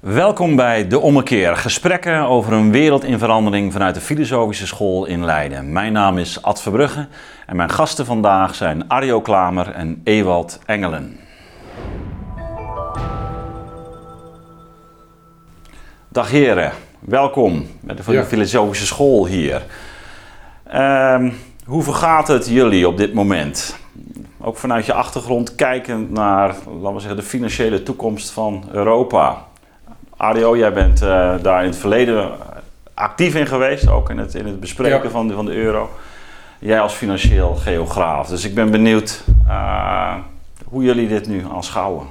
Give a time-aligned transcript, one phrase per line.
[0.00, 1.56] Welkom bij De Ommekeer.
[1.56, 5.72] Gesprekken over een wereld in verandering vanuit de Filosofische School in Leiden.
[5.72, 7.06] Mijn naam is Ad Verbrugge
[7.46, 11.20] en mijn gasten vandaag zijn Arjo Klamer en Ewald Engelen.
[16.08, 18.24] Dag heren, welkom bij de Ja.
[18.24, 19.66] Filosofische School hier.
[20.64, 21.30] Ehm,
[21.64, 23.76] hoe vergaat het jullie op dit moment?
[24.40, 26.48] Ook vanuit je achtergrond kijkend naar,
[26.80, 29.46] laten we zeggen, de financiële toekomst van Europa.
[30.20, 32.30] Adio, jij bent eh, daar in het verleden
[32.94, 35.10] actief in geweest, ook in het, in het bespreken Ja.
[35.10, 35.90] van, de, van de euro.
[36.58, 38.28] Jij als financieel geograaf.
[38.28, 40.14] Dus ik ben benieuwd eh,
[40.64, 42.06] hoe jullie dit nu aanschouwen.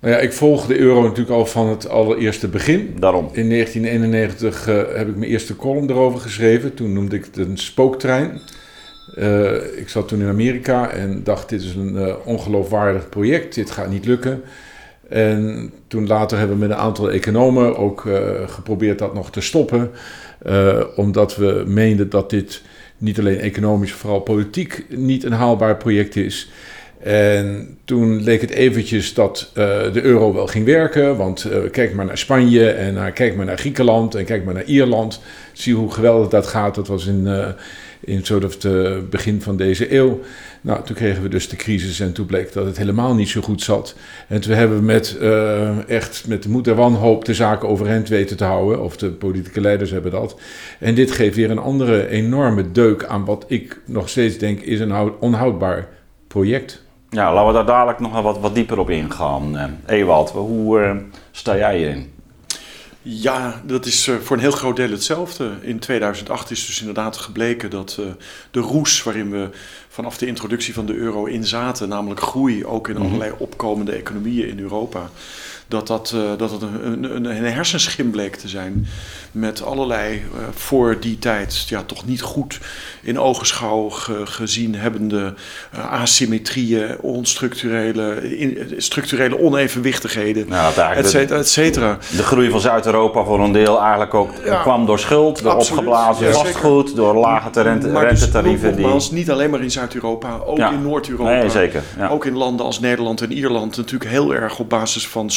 [0.00, 2.96] Nou ja, ik volg de euro natuurlijk al van het allereerste begin.
[2.98, 3.28] Daarom.
[3.32, 6.74] In 1991 eh, heb ik mijn eerste column erover geschreven.
[6.74, 8.40] Toen noemde ik het een spooktrein.
[9.14, 13.70] Eh, ik zat toen in Amerika en dacht: dit is een eh, ongeloofwaardig project, dit
[13.70, 14.42] gaat niet lukken.
[15.08, 19.40] En toen later hebben we met een aantal economen ook eh, geprobeerd dat nog te
[19.40, 19.90] stoppen.
[20.42, 22.62] eh, omdat we meenden dat dit
[22.98, 26.50] niet alleen economisch, maar vooral politiek niet een haalbaar project is.
[27.02, 31.16] En toen leek het eventjes dat eh, de euro wel ging werken.
[31.16, 34.64] Want eh, kijk maar naar Spanje en kijk maar naar Griekenland en kijk maar naar
[34.64, 35.20] Ierland.
[35.52, 36.74] Zie hoe geweldig dat gaat.
[36.74, 37.26] Dat was in,
[38.00, 40.20] in soort of het begin van deze eeuw.
[40.60, 43.40] Nou, toen kregen we dus de crisis en toen bleek dat het helemaal niet zo
[43.40, 43.94] goed zat.
[44.28, 48.08] En toen hebben we met, eh, echt met de moed en wanhoop de zaken overeind
[48.08, 48.82] weten te houden.
[48.82, 50.40] Of de politieke leiders hebben dat.
[50.78, 54.80] En dit geeft weer een andere enorme deuk aan wat ik nog steeds denk is
[54.80, 55.88] een houd- onhoudbaar
[56.28, 56.82] project.
[57.10, 59.56] Ja, laten we daar dadelijk nog wat, wat dieper op ingaan.
[59.58, 59.64] Eh,
[59.98, 60.96] Ewald, hoe eh,
[61.30, 62.10] sta jij hierin?
[63.10, 65.50] Ja, dat is eh, voor een heel groot deel hetzelfde.
[65.60, 68.06] In 2008 is dus inderdaad gebleken dat eh,
[68.50, 69.48] de roes waarin we
[69.88, 73.04] vanaf de introductie van de euro in zaten, namelijk groei ook in Mhm.
[73.04, 75.10] allerlei opkomende economieën in Europa,
[75.68, 78.86] dat dat, eh, dat het een, een, een hersenschim bleek te zijn.
[79.32, 82.58] Met allerlei eh, voor die tijd ja, toch niet goed
[83.02, 85.34] in ogenschouw ge- gezien hebbende
[85.72, 91.98] eh, asymmetrieën, onstructurele, in- structurele onevenwichtigheden, Nou, et de- cetera, et cetera.
[92.16, 94.60] De groei van Zuid-Europa voor een deel eigenlijk ook Ja.
[94.62, 95.78] kwam door schuld, door Absoluut.
[95.78, 98.76] opgeblazen Ja, vastgoed, door lage rente, Maar dus rentetarieven.
[98.76, 98.86] die...
[99.12, 100.70] niet alleen maar in Zuid-Europa, ook Ja.
[100.70, 101.30] in Noord-Europa.
[101.30, 101.82] Nee, zeker.
[102.10, 105.30] Ook in landen als Nederland en Ierland natuurlijk heel erg op basis van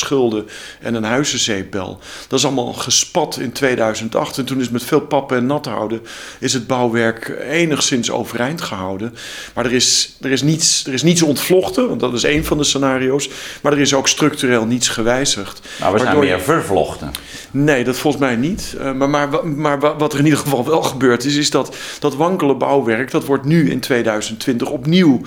[0.82, 2.00] en een huizenzeepbel.
[2.28, 6.02] Dat is allemaal gespat in 2008 en toen is met veel pappen en nat houden
[6.40, 9.16] is het bouwwerk enigszins overeind gehouden.
[9.54, 12.58] Maar er is, er is, niets, er is niets ontvlochten, want dat is één van
[12.58, 13.30] de scenario's.
[13.62, 15.62] Maar er is ook structureel niets gewijzigd.
[15.80, 17.12] Nou, we zijn Waardoor meer vervlochten.
[17.52, 18.76] Nee, dat volgens mij niet.
[18.80, 21.76] Eh, maar, maar, maar wa- wat er in ieder geval wel gebeurd is, is dat
[22.00, 25.22] dat wankele bouwwerk, dat wordt nu in 2020 opnieuw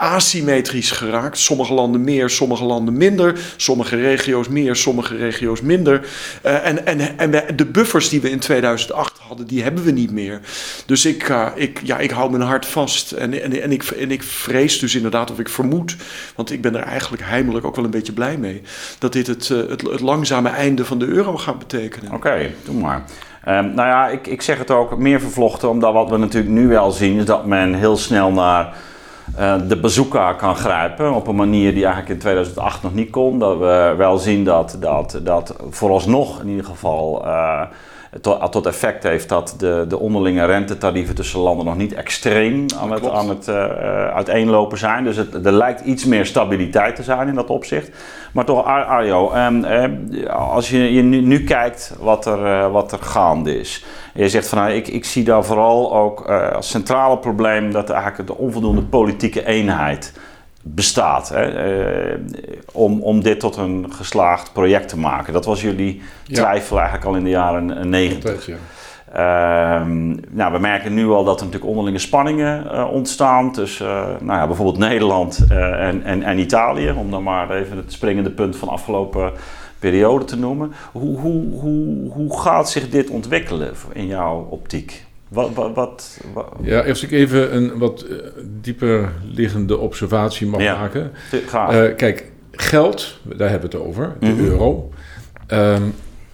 [0.00, 1.38] asymmetrisch geraakt.
[1.38, 3.38] Sommige landen meer, sommige landen minder.
[3.56, 6.08] Sommige regio's meer, sommige regio's minder.
[6.42, 10.10] Eh, en en, en de buffers die we in 2008 hadden, die hebben we niet
[10.10, 10.40] meer.
[10.86, 13.12] Dus ik, eh, ik, ja, ik hou mijn hart vast.
[13.12, 15.96] En, en, en, ik, en ik vrees dus inderdaad, of ik vermoed,
[16.34, 18.62] want ik ben er eigenlijk heimelijk ook wel een beetje blij mee,
[18.98, 22.12] dat dit het, eh, het, langzame einde van de euro gaat betekenen.
[22.12, 23.04] Oké, doe maar.
[23.44, 26.68] Ehm, nou ja, ik, ik zeg het ook meer vervlochten, omdat wat we natuurlijk nu
[26.68, 28.74] wel zien is dat men heel snel naar
[29.68, 31.14] de bazooka kan grijpen.
[31.14, 33.38] Op een manier die eigenlijk in 2008 nog niet kon.
[33.38, 37.62] Dat we wel zien dat, dat, dat vooralsnog in ieder geval eh,
[38.20, 42.90] tot, tot effect heeft dat de, de onderlinge rentetarieven tussen landen nog niet extreem aan
[42.92, 45.04] het, aan het eh, eh, uiteenlopen zijn.
[45.04, 47.90] Dus het, er lijkt iets meer stabiliteit te zijn in dat opzicht.
[48.32, 52.72] Maar toch, Ar- Arjo, ehm, ehm, als je, je nu, nu kijkt wat er, eh,
[52.72, 53.84] wat er gaande is.
[54.14, 57.90] Je zegt van nou, ik, ik zie daar vooral ook eh, als centrale probleem dat
[57.90, 60.12] eigenlijk de onvoldoende politieke eenheid
[60.62, 61.28] bestaat.
[61.28, 62.18] Hè, eh,
[62.72, 65.32] om, om dit tot een geslaagd project te maken.
[65.32, 66.34] Dat was jullie Ja.
[66.34, 68.46] twijfel eigenlijk al in de jaren negentig.
[68.46, 68.56] Ja.
[69.12, 74.06] Ehm, nou, we merken nu al dat er natuurlijk onderlinge spanningen eh, ontstaan tussen eh,
[74.20, 78.56] nou ja, bijvoorbeeld Nederland en, en, en Italië, om dan maar even het springende punt
[78.56, 79.32] van de afgelopen
[79.78, 80.72] periode te noemen.
[80.92, 85.04] Hoe, hoe, hoe, hoe gaat zich dit ontwikkelen in jouw optiek?
[85.30, 86.20] Wat, wat, wat,
[86.62, 88.16] Ja, als ik even een wat eh,
[88.60, 90.78] dieper liggende observatie mag Ja.
[90.78, 91.10] maken.
[91.46, 91.74] graag.
[91.74, 94.44] Eh, kijk, geld, daar hebben we het over, de Mhm.
[94.44, 94.90] euro.
[95.46, 95.82] Ehm,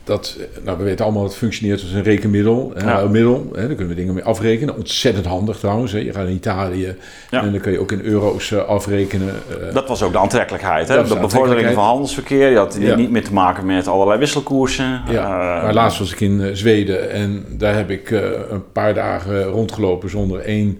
[0.07, 2.73] dat, nou, we weten allemaal, het functioneert als een rekenmiddel.
[2.75, 3.07] hè, Ja.
[3.07, 4.77] Middel, hè, daar kunnen we dingen mee afrekenen.
[4.77, 5.93] Ontzettend handig trouwens.
[5.93, 5.99] Hè.
[5.99, 6.97] Je gaat in Italië
[7.31, 7.43] Ja.
[7.43, 9.29] en dan kun je ook in euro's eh, afrekenen.
[9.69, 10.89] eh, dat was ook de aantrekkelijkheid.
[10.89, 10.95] Hè?
[10.95, 12.51] Dat De de bevordering van handelsverkeer.
[12.51, 12.95] Je had Ja.
[12.97, 15.01] niet meer te maken met allerlei wisselkoersen.
[15.11, 15.25] Ja,
[15.57, 18.11] Eh, maar laatst was ik in Zweden en daar heb ik
[18.51, 20.79] een paar dagen rondgelopen zonder één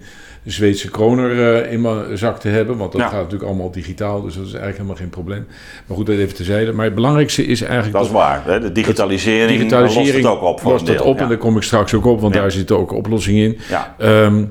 [0.49, 2.77] Zweedse kroner in mijn zak te hebben.
[2.77, 5.45] Want dat gaat natuurlijk allemaal digitaal, dus dat is eigenlijk helemaal geen probleem.
[5.87, 6.73] Maar goed, dat even terzijde.
[6.73, 7.93] Maar het belangrijkste is eigenlijk...
[7.93, 8.41] Dat is waar.
[8.45, 8.59] Hè?
[8.59, 11.63] De digitalisering, digitalisering lost het ook op voor lost het op en daar kom ik
[11.63, 12.41] straks ook op, want Ja.
[12.41, 13.57] daar zitten ook oplossingen in.
[13.69, 13.95] Ja.
[13.97, 14.43] Ehm,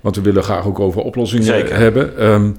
[0.00, 1.76] want we willen graag ook over oplossingen Zeker.
[1.76, 2.18] hebben.
[2.18, 2.50] Ehm,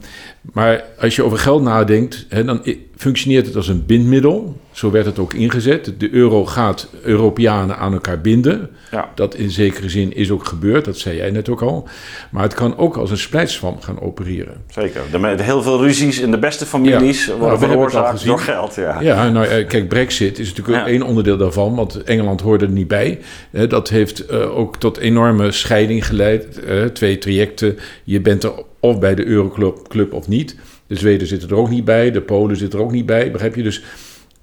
[0.54, 2.62] maar als je over geld nadenkt, hè, dan
[2.96, 4.58] functioneert het als een bindmiddel.
[4.72, 5.94] Zo werd het ook ingezet.
[5.98, 8.70] De euro gaat Europeanen aan elkaar binden.
[8.92, 9.10] Ja.
[9.16, 11.88] Dat in zekere zin is ook gebeurd, dat zei jij net ook al.
[12.32, 14.64] Maar het kan ook als een splijtswam gaan opereren.
[14.68, 15.02] Zeker.
[15.12, 17.28] De, met heel veel ruzies in de beste families Ja.
[17.28, 18.76] Nou, worden al veroorzaakt door geld.
[18.76, 19.02] Ja.
[19.02, 22.72] Ja, nou eh, kijk, Brexit is natuurlijk ook één onderdeel daarvan, want Engeland hoorde er
[22.72, 23.20] niet bij.
[23.68, 26.60] Dat heeft eh, ook tot enorme scheiding geleid.
[26.60, 30.56] Eh, Twee trajecten, je bent er of bij de Euroclub club of niet.
[30.88, 33.56] De Zweden zitten er ook niet bij, de Polen zitten er ook niet bij, begrijp
[33.56, 33.64] je?
[33.64, 33.84] Dus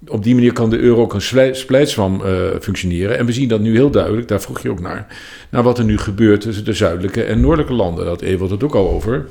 [0.07, 3.17] op die manier kan de euro ook een splij- splijtswam eh, functioneren.
[3.17, 5.17] En we zien dat nu heel duidelijk, daar vroeg je ook naar,
[5.49, 8.05] naar wat er nu gebeurt tussen de zuidelijke en noordelijke landen.
[8.05, 9.27] Dat Ewald het ook al over.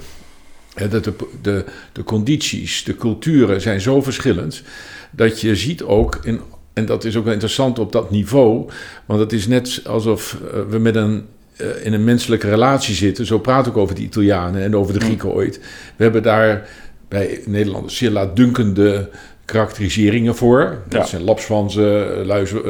[0.91, 1.13] Dat de,
[1.43, 4.63] de, de condities, de culturen zijn zo verschillend
[5.11, 6.41] dat je ziet ook, in,
[6.73, 8.69] en dat is ook wel interessant op dat niveau,
[9.07, 11.27] want het is net alsof eh, we met een,
[11.57, 13.27] eh, in een menselijke relatie zitten.
[13.27, 15.61] Zo praat ik over de Italianen en over de Grieken ooit.
[15.97, 16.69] We hebben daar
[17.09, 19.09] bij Nederlanders zeer laatdunkende
[19.45, 20.79] karakteriseringen voor.
[20.89, 21.07] Dat Ja.
[21.07, 22.61] zijn lapswanzen, luis, eh,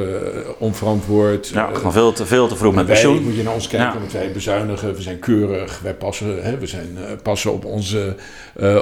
[0.58, 1.48] onverantwoord.
[1.48, 3.22] Ja, eh, gewoon veel te, veel te vroeg met wij, pensioen.
[3.22, 3.98] moet je naar ons kijken, Ja.
[3.98, 8.14] want wij bezuinigen, we zijn keurig, wij passen, hè, we zijn, passen op onze,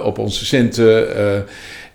[0.03, 1.17] op onze centen.
[1.17, 1.41] eh,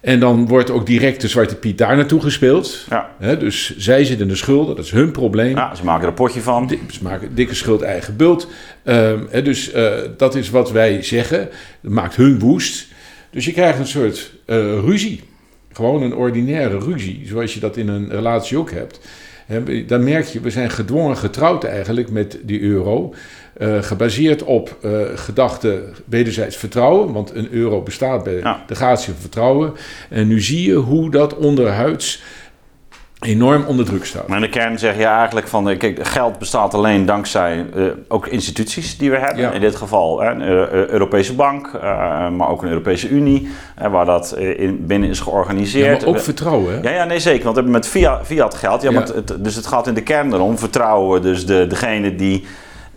[0.01, 2.85] en dan wordt ook direct de Zwarte Piet daar naartoe gespeeld.
[2.89, 3.35] Ja.
[3.35, 5.55] Dus zij zitten in de schulden, dat is hun probleem.
[5.55, 6.69] ja, ze maken er een potje van.
[6.69, 8.47] Ze maken dikke schuld eigen bult.
[8.83, 11.49] Ehm, dus eh, dat is wat wij zeggen.
[11.81, 12.87] Dat maakt hun woest.
[13.29, 15.21] Dus je krijgt een soort eh, ruzie.
[15.71, 17.21] Gewoon een ordinaire ruzie.
[17.25, 18.99] Zoals je dat in een relatie ook hebt.
[19.87, 23.13] Dan merk je, we zijn gedwongen getrouwd eigenlijk met die euro.
[23.59, 27.13] Eh, gebaseerd op eh gedachte wederzijds vertrouwen.
[27.13, 28.63] Want een euro bestaat bij Ja.
[28.67, 29.73] de gratie van vertrouwen.
[30.09, 32.21] En nu zie je hoe dat onderhuids
[33.19, 34.27] enorm onder druk staat.
[34.27, 37.65] Maar in de kern zeg je eigenlijk van, eh, kijk, geld bestaat alleen dankzij
[38.07, 39.41] ook instituties die we hebben.
[39.41, 39.51] Ja.
[39.51, 41.71] In dit geval hè, een Eu- Eu- Europese bank,
[42.31, 43.49] maar ook een Europese Unie,
[43.91, 45.99] waar dat in, binnen is Ja, georganiseerd.
[45.99, 46.73] maar ook We- vertrouwen.
[46.73, 46.89] Hè?
[46.89, 47.43] Ja, ja, nee, zeker.
[47.43, 48.81] Want we hebben met fiat, fiat geld.
[48.81, 48.99] Ja, Ja.
[49.13, 50.57] het, dus het gaat in de kern erom.
[50.57, 52.45] Vertrouwen we dus de, degene die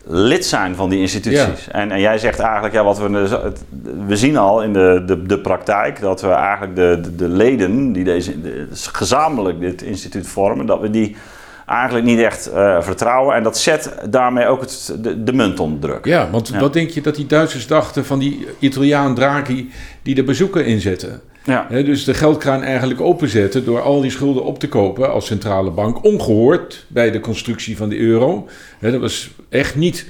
[0.04, 1.68] lid zijn van die instituties.
[1.70, 3.64] En, en jij zegt eigenlijk, ja, wat we, het-
[4.06, 6.00] we zien al in de, de, de praktijk...
[6.00, 10.66] dat we eigenlijk de, de, de leden die deze, de- gezamenlijk dit instituut vormen...
[10.66, 11.16] dat we die
[11.66, 13.34] eigenlijk niet echt eh, vertrouwen.
[13.36, 16.04] En dat zet daarmee ook het, de, de munt onder druk.
[16.04, 16.58] Ja, want Ja.
[16.60, 19.70] wat denk je dat die Duitsers dachten van die Italiaan Draghi
[20.02, 21.20] die de bezoeken inzetten?
[21.44, 21.66] Ja.
[21.68, 26.04] Dus de geldkraan eigenlijk openzetten door al die schulden op te kopen als centrale bank.
[26.04, 28.48] Ongehoord bij de constructie van de euro.
[28.80, 30.06] Dat was echt niet,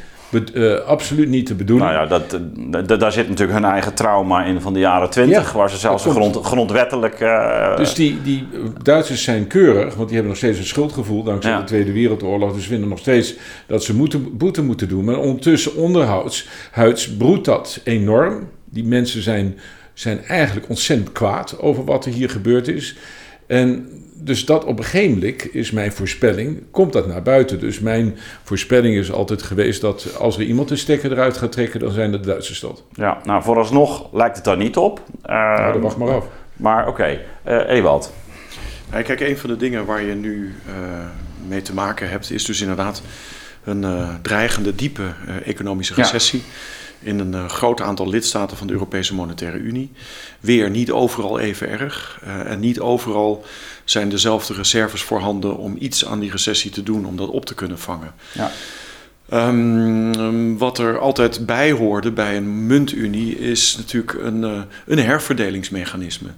[0.55, 1.91] eh, absoluut niet de bedoeling.
[1.91, 5.53] Nou ja, dat, dat- daar zit natuurlijk hun eigen trauma in van de jaren twintig...
[5.53, 7.21] Ja, waar ze zelfs grond, grondwettelijk...
[7.21, 8.47] eh, Dus die, die
[8.83, 11.59] Duitsers zijn keurig, want die hebben nog steeds een schuldgevoel dankzij Ja.
[11.59, 12.55] de Tweede Wereldoorlog.
[12.55, 13.35] Dus vinden nog steeds
[13.67, 15.05] dat ze moeten, boete moeten doen.
[15.05, 18.49] Maar ondertussen onderhuids huids broedt dat enorm.
[18.65, 19.59] Die mensen zijn,
[19.95, 22.97] zijn eigenlijk ontzettend kwaad over wat er hier gebeurd is.
[23.47, 27.61] En dus dat op een gegeven moment is mijn voorspelling, komt dat naar buiten.
[27.61, 31.81] Dus mijn voorspelling is altijd geweest dat als er iemand de stekker eruit gaat trekken,
[31.81, 32.83] dan zijn het de Duitsers dat.
[32.93, 35.03] Ja, nou vooralsnog lijkt het daar niet op.
[35.23, 36.27] Eh, Nou, dan wacht maar af.
[36.57, 38.13] Maar oké, Eh, Ewald.
[38.91, 40.73] Kijk, een van de dingen waar je nu eh,
[41.49, 43.03] mee te maken hebt, is dus inderdaad
[43.65, 46.03] een eh, dreigende, diepe eh, economische Ja.
[47.03, 49.93] In een eh, groot aantal lidstaten van de Europese Monetaire Unie.
[50.41, 52.19] Weer niet overal even erg.
[52.23, 53.45] eh, en niet overal
[53.85, 57.55] zijn dezelfde reserves voorhanden om iets aan die recessie te doen, om dat op te
[57.55, 58.15] kunnen vangen.
[58.33, 58.51] Ja.
[59.33, 66.29] Ehm, wat er altijd bij hoorde bij een muntunie is natuurlijk een, eh, een herverdelingsmechanisme.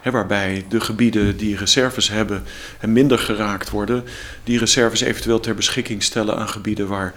[0.00, 2.42] Hè, waarbij de gebieden die reserves hebben
[2.80, 4.04] en minder geraakt worden,
[4.44, 7.14] die reserves eventueel ter beschikking stellen aan gebieden waar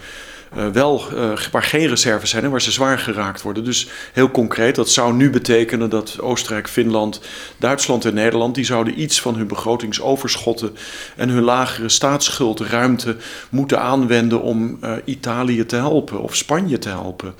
[0.53, 3.63] wel eh, waar geen reserves zijn en waar ze zwaar geraakt worden.
[3.63, 7.21] Dus heel concreet, dat zou nu betekenen dat Oostenrijk, Finland,
[7.57, 10.75] Duitsland en Nederland, die zouden iets van hun begrotingsoverschotten
[11.15, 13.15] en hun lagere staatsschuldruimte
[13.49, 17.33] moeten aanwenden om eh, Italië te helpen of Spanje te helpen.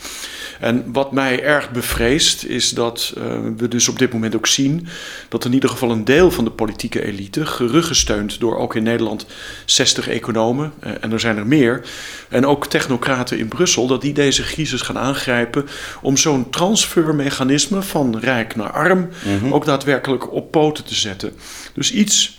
[0.59, 3.23] En wat mij erg bevreest is dat eh,
[3.57, 4.87] we dus op dit moment ook zien
[5.29, 9.25] dat in ieder geval een deel van de politieke elite, geruggesteund door ook in Nederland
[9.65, 11.81] 60 economen, eh, en er zijn er meer,
[12.29, 12.97] en ook technocraten
[13.37, 15.67] in Brussel, dat die deze crisis gaan aangrijpen
[16.01, 19.09] om zo'n transfermechanisme van rijk naar arm
[19.51, 21.33] ook daadwerkelijk op poten te zetten.
[21.73, 22.38] Dus iets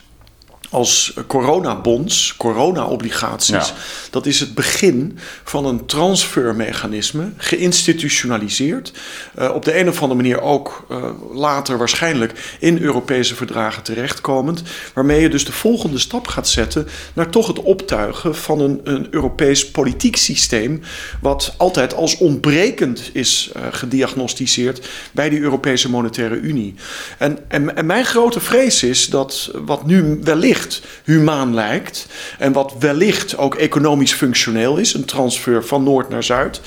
[0.71, 3.69] als coronabonds, corona-obligaties.
[3.69, 3.75] Ja.
[4.11, 8.93] Dat is het begin van een transfermechanisme, geïnstitutionaliseerd.
[9.39, 14.63] Uh, op de een of andere manier ook uh, later waarschijnlijk in Europese verdragen terechtkomend.
[14.95, 19.07] Waarmee je dus de volgende stap gaat zetten naar toch het optuigen van een, een
[19.11, 20.83] Europees politiek systeem.
[21.21, 26.75] Wat altijd als ontbrekend is uh, gediagnosticeerd bij die Europese Monetaire Unie.
[27.19, 30.60] En, en, en mijn grote vrees is dat wat nu wellicht
[31.05, 32.07] humaan lijkt
[32.39, 36.61] en wat wellicht ook economisch functioneel is, een transfer van Noord naar Zuid,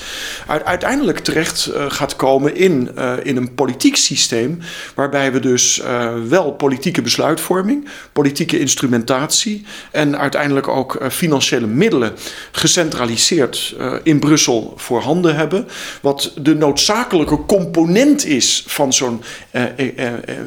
[0.64, 4.58] uiteindelijk terecht uh, gaat komen in, uh, in een politiek systeem
[4.94, 12.12] waarbij we dus uh, wel politieke besluitvorming, politieke instrumentatie en uiteindelijk ook financiële middelen
[12.52, 15.68] gecentraliseerd in Brussel voorhanden hebben,
[16.00, 19.22] wat de noodzakelijke component is van zo'n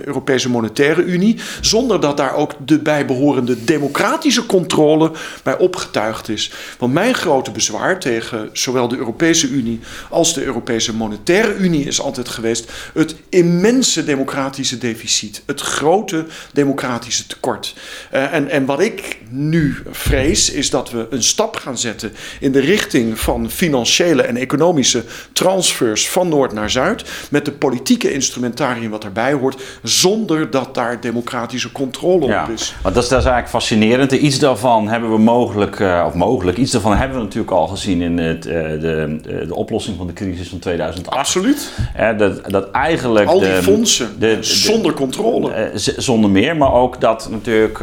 [0.03, 5.11] Europese Monetaire Unie, zonder dat daar ook de bijbehorende de democratische controle
[5.43, 6.51] bij opgetuigd is.
[6.77, 9.79] Want mijn grote bezwaar tegen zowel de Europese Unie
[10.09, 17.27] als de Europese Monetaire Unie is altijd geweest het immense democratische deficit, het grote democratische
[17.27, 17.75] tekort.
[18.13, 22.51] Uh, en, en wat ik nu vrees is dat we een stap gaan zetten in
[22.51, 25.03] de richting van financiële en economische
[25.33, 31.01] transfers van Noord naar Zuid met de politieke instrumentarium wat daarbij hoort, zonder dat daar
[31.01, 32.75] democratische controle ja, op is.
[32.81, 34.11] Want dat is, dat is eigenlijk fascinerend.
[34.11, 38.01] Iets daarvan hebben we mogelijk, uh, of mogelijk, iets daarvan hebben we natuurlijk al gezien
[38.01, 41.17] in het, uh, de, de oplossing van de crisis van 2008.
[41.17, 41.73] Absoluut.
[42.17, 43.27] Dat, dat eigenlijk.
[43.27, 45.71] Al die de, fondsen, de, zonder controle.
[45.75, 47.77] zonder meer, maar ook dat natuurlijk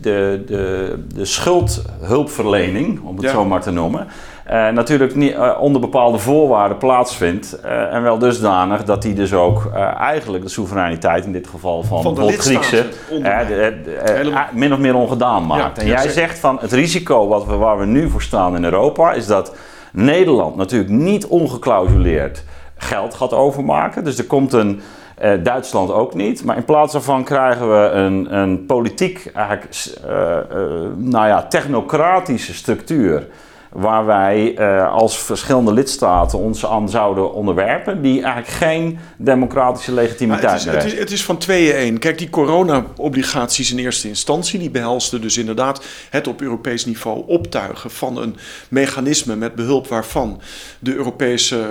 [0.00, 3.30] de, de, de schuldhulpverlening, om het Ja.
[3.30, 4.06] zo maar te noemen.
[4.44, 7.60] Eh, natuurlijk niet, eh, onder bepaalde voorwaarden plaatsvindt.
[7.60, 12.02] eh, en wel dusdanig dat die dus ook eigenlijk de soevereiniteit, in dit geval van,
[12.02, 12.86] Van de Griekse,
[13.22, 15.76] eh, min of meer ongedaan maakt.
[15.76, 18.64] Ja, en jij zegt van het risico wat we, waar we nu voor staan in
[18.64, 19.54] Europa, is dat
[19.92, 22.44] Nederland natuurlijk niet ongeclausuleerd
[22.76, 24.04] geld gaat overmaken.
[24.04, 24.80] Dus er komt een.
[25.42, 26.44] Duitsland ook niet.
[26.44, 29.98] Maar in plaats daarvan krijgen we een, een politiek, eigenlijk,
[30.96, 33.26] nou ja, technocratische structuur.
[33.72, 38.02] Waar wij eh, als verschillende lidstaten ons aan zouden onderwerpen.
[38.02, 41.98] Die eigenlijk geen democratische legitimiteit het, is, meer het, is, het is van tweeën één.
[41.98, 47.90] Kijk, die corona-obligaties in eerste instantie, die behelsten dus inderdaad het op Europees niveau optuigen
[47.90, 48.36] van een
[48.68, 50.40] mechanisme met behulp waarvan
[50.78, 51.66] de Europese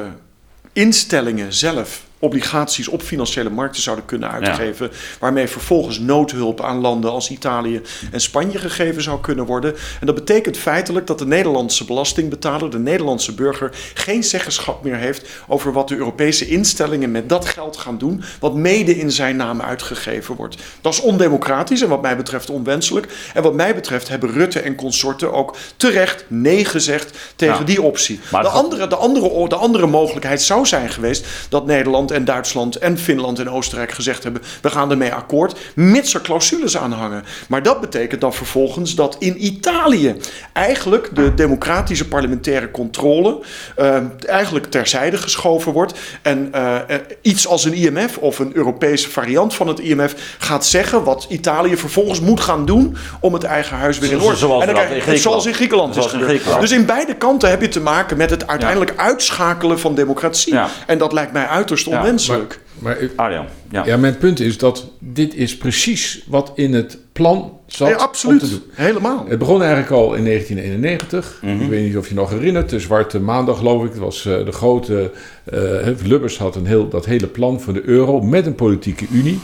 [0.73, 7.29] instellingen zelf obligaties op financiële markten zouden kunnen uitgeven, waarmee vervolgens noodhulp aan landen als
[7.29, 9.75] Italië en Spanje gegeven zou kunnen worden.
[9.99, 15.29] En dat betekent feitelijk dat de Nederlandse belastingbetaler, de Nederlandse burger, geen zeggenschap meer heeft
[15.47, 19.61] over wat de Europese instellingen met dat geld gaan doen, wat mede in zijn naam
[19.61, 20.55] uitgegeven wordt.
[20.81, 23.07] Dat is ondemocratisch en wat mij betreft onwenselijk.
[23.33, 27.63] En wat mij betreft hebben Rutte en consorten ook terecht nee gezegd tegen Ja.
[27.63, 28.19] die optie.
[28.31, 32.75] Maar de, andere, de, andere, de andere mogelijkheid zou zijn geweest dat Nederland en Duitsland
[32.75, 37.23] en Finland en Oostenrijk gezegd hebben: we gaan ermee akkoord, mits er clausules aan hangen.
[37.47, 40.15] Maar dat betekent dan vervolgens dat in Italië
[40.53, 43.39] eigenlijk de democratische parlementaire controle
[43.75, 45.93] eh, eigenlijk terzijde geschoven wordt.
[46.21, 50.65] En eh, eh, iets als een IMF of een Europese variant van het IMF gaat
[50.65, 54.61] zeggen wat Italië vervolgens moet gaan doen om het eigen huis weer in orde zoals
[54.61, 55.21] en dan dat krijg je- in Griekenland.
[55.41, 56.29] Zoals in Griekenland is in gebeurd.
[56.29, 56.61] Griekenland.
[56.61, 60.53] Dus in beide kanten heb je te maken met het uiteindelijk uitschakelen van democratie.
[60.53, 60.69] Ja.
[60.87, 62.07] En dat lijkt mij uiterst Ja.
[62.07, 62.59] onwenselijk.
[62.79, 63.85] Maar Arjan, ja.
[63.85, 67.99] ja, mijn punt is dat dit is precies wat in het plan zat Ja, om
[67.99, 68.49] te absoluut.
[68.49, 68.61] doen.
[68.71, 69.25] Helemaal.
[69.27, 71.39] Het begon eigenlijk al in 1991.
[71.41, 71.61] Mhm.
[71.61, 72.69] Ik weet niet of je nog herinnert.
[72.69, 73.89] De Zwarte Maandag, geloof ik.
[73.89, 75.11] Het was eh, de grote...
[75.43, 75.59] eh,
[76.05, 79.39] Lubbers had een heel, dat hele plan voor de euro met een politieke unie.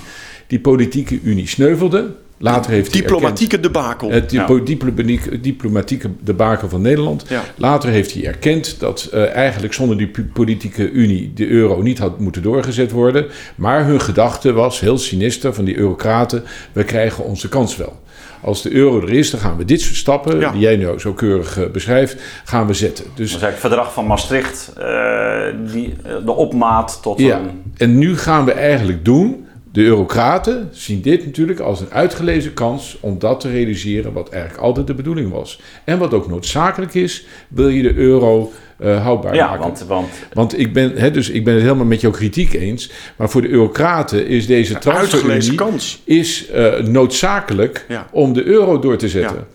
[0.48, 2.12] Die politieke unie sneuvelde.
[2.39, 4.10] Later heeft erkend- Diplomatieke debakel.
[4.12, 4.46] het Ja.
[4.63, 7.25] diplomatieke, diplomatieke debakel van Nederland.
[7.29, 7.44] Ja.
[7.56, 12.20] Later heeft hij erkend dat eh, eigenlijk zonder die politieke unie de euro niet had
[12.20, 13.25] moeten doorgezet worden.
[13.56, 18.00] Maar hun gedachte was, heel sinister van die eurocraten, we krijgen onze kans wel.
[18.41, 20.51] Als de euro er is, dan gaan we dit soort stappen, Ja.
[20.51, 22.15] die jij nu zo keurig eh, beschrijft,
[22.46, 23.03] gaan we zetten.
[23.03, 27.62] Dus Dat is eigenlijk het verdrag van Maastricht, eh, die, de opmaat tot Ja, een...
[27.77, 29.47] en nu gaan we eigenlijk doen.
[29.78, 34.64] De eurocraten zien dit natuurlijk als een uitgelezen kans om dat te realiseren wat eigenlijk
[34.64, 35.60] altijd de bedoeling was.
[35.84, 39.62] En wat ook noodzakelijk is, wil je de euro eh, houdbaar Ja, maken.
[39.62, 42.92] want, want Want ik ben, hè, dus ik ben het helemaal met jouw kritiek eens.
[43.16, 46.02] Maar voor de eurocraten is deze Uitgelezen transferunie kans.
[46.04, 48.08] is, eh, noodzakelijk Ja.
[48.12, 49.48] om de euro door te zetten.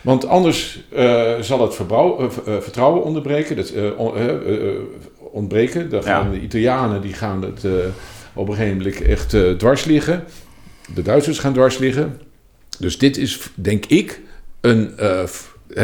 [0.00, 1.74] Want anders eh, zal het
[2.60, 3.56] vertrouwen onderbreken.
[3.56, 4.12] Dat, on-
[5.18, 5.90] ontbreken.
[5.90, 6.30] Dan gaan Ja.
[6.30, 7.70] de Italianen die gaan het eh,
[8.34, 10.24] op een gegeven moment echt eh, dwars liggen.
[10.94, 12.20] De Duitsers gaan dwars liggen.
[12.78, 14.20] Dus dit is, denk ik,
[14.60, 14.92] een.
[15.00, 15.22] Uh,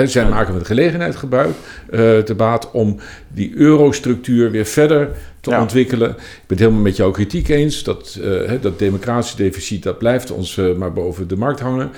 [0.06, 1.54] zij maken met gelegenheid gebruik
[1.90, 2.96] uh, te baat om
[3.28, 5.08] die eurostructuur weer verder
[5.40, 6.10] te ontwikkelen.
[6.10, 7.82] Ik ben het helemaal met jouw kritiek eens.
[7.82, 11.90] Dat, uh, dat democratische deficit dat blijft ons uh, maar boven de markt hangen.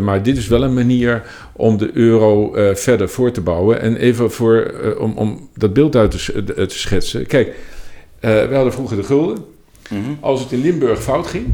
[0.00, 1.22] maar dit is wel een manier
[1.52, 3.80] om de euro verder voor te bouwen.
[3.80, 7.26] En even voor, om, om dat beeld uit te, te schetsen.
[7.26, 7.54] Kijk,
[8.20, 9.44] we hadden vroeger de gulden.
[9.96, 10.16] -hmm.
[10.20, 11.46] Als het in Limburg fout ging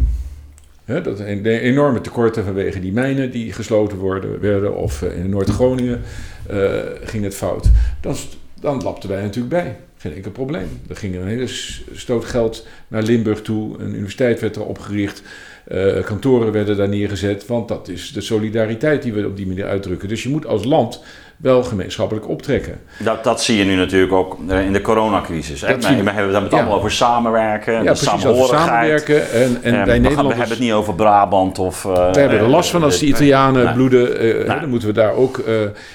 [0.87, 6.02] dat de enorme tekorten vanwege die mijnen die gesloten worden, werden, of eh, in Noord-Groningen
[6.50, 6.71] uh,
[7.05, 7.71] ging het fout.
[8.00, 8.14] Dan,
[8.61, 9.76] dan lapten wij natuurlijk bij.
[9.97, 10.69] Geen enkel probleem.
[10.88, 11.47] Er ging een hele
[11.93, 13.78] stoot geld naar Limburg toe.
[13.78, 15.23] Een universiteit werd er opgericht.
[15.69, 17.47] Uh, kantoren werden daar neergezet.
[17.47, 20.09] Want dat is de solidariteit die we op die manier uitdrukken.
[20.09, 21.02] Dus je moet als land
[21.37, 22.81] wel gemeenschappelijk optrekken.
[22.99, 25.61] Dat, dat zie je nu natuurlijk ook in de coronacrisis.
[25.61, 25.78] Hè?
[25.78, 29.31] we hebben het allemaal over samenwerken, ja, precies, samenwerken.
[29.31, 31.85] En, en bij Nederland we hebben het niet over Brabant of...
[31.85, 34.25] Uh, we hebben er last van als de Italianen nee, bloeden.
[34.25, 35.38] Uh, dan moeten we daar ook...
[35.38, 35.55] Uh,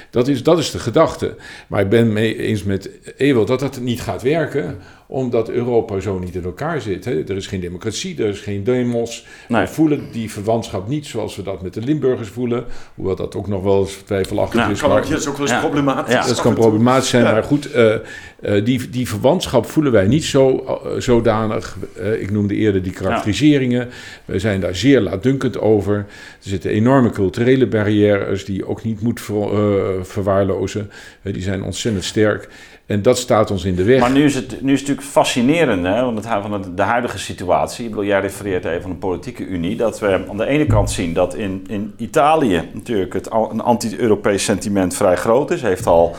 [0.10, 1.36] dat, is, dat is de gedachte.
[1.68, 4.80] Maar ik ben mee eens met Ewald dat dat niet gaat werken
[5.12, 7.06] omdat Europa zo niet in elkaar zit.
[7.06, 7.24] Hè.
[7.24, 9.26] Er is geen democratie, er is geen demos.
[9.48, 9.62] Nee.
[9.62, 12.66] We voelen die verwantschap niet zoals we dat met de Limburgers voelen.
[12.96, 14.80] Hoewel dat ook nog wel eens twijfelachtig is.
[14.80, 16.14] Kan maar, dat is ook wel eens problematisch.
[16.14, 16.28] Ja.
[16.28, 17.94] Dat kan problematisch zijn, maar goed, uh,
[18.42, 21.78] uh, die, die verwantschap voelen wij niet zo uh, zodanig.
[22.20, 23.90] ik noemde eerder die karakteriseringen.
[24.26, 25.96] We zijn daar zeer laatdunkend over.
[25.96, 26.06] Er
[26.40, 30.92] zitten enorme culturele barrières die je ook niet moet ver, verwaarlozen.
[31.24, 32.50] die zijn ontzettend sterk.
[32.92, 34.00] En dat staat ons in de weg.
[34.00, 36.82] Maar nu is het, nu is het natuurlijk fascinerend, hè, want het, van de, de
[36.82, 37.84] huidige situatie.
[37.84, 39.76] Ik bedoel, jij refereert even aan de politieke unie.
[39.76, 44.44] Dat we aan de ene kant zien dat in, in Italië natuurlijk het, een anti-Europees
[44.44, 45.62] sentiment vrij groot is.
[45.62, 46.16] Heeft al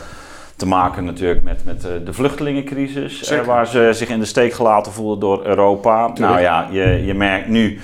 [0.56, 3.28] te maken natuurlijk met, met de vluchtelingencrisis.
[3.28, 6.10] Eh, waar ze zich in de steek gelaten voelden door Europa.
[6.14, 7.80] Nou ja, je, je merkt nu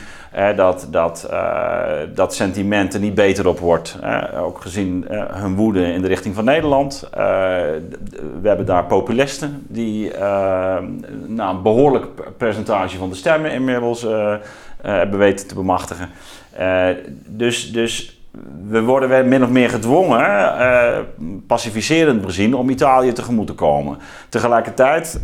[0.56, 3.98] dat, dat, uh, dat sentiment er niet beter op wordt.
[4.36, 7.08] ook gezien uh, hun woede in de richting van Nederland.
[7.10, 7.18] Uh,
[8.40, 10.12] we hebben daar populisten die
[11.26, 12.06] nou, een behoorlijk
[12.36, 14.06] percentage van de stemmen inmiddels
[14.82, 16.08] hebben weten te bemachtigen.
[17.26, 18.20] dus, dus
[18.68, 20.54] we worden weer min of meer gedwongen,
[21.46, 23.98] pacificerend gezien, om Italië tegemoet te komen.
[24.28, 25.20] Tegelijkertijd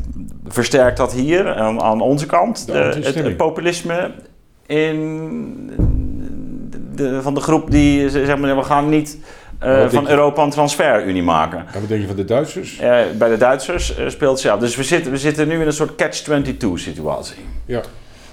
[0.46, 4.10] versterkt dat hier aan, aan onze kant het, het populisme
[4.66, 5.70] in
[6.94, 9.18] de, van de groep die zeg maar, we gaan niet
[9.64, 11.58] uh, van Europa een transferunie maken.
[11.58, 12.80] En wat denk je van de Duitsers?
[12.80, 14.58] Uh, bij de Duitsers uh, speelt ze af.
[14.58, 17.44] Dus we zitten, we zitten nu in een soort catch-22 situatie.
[17.66, 17.82] Ja.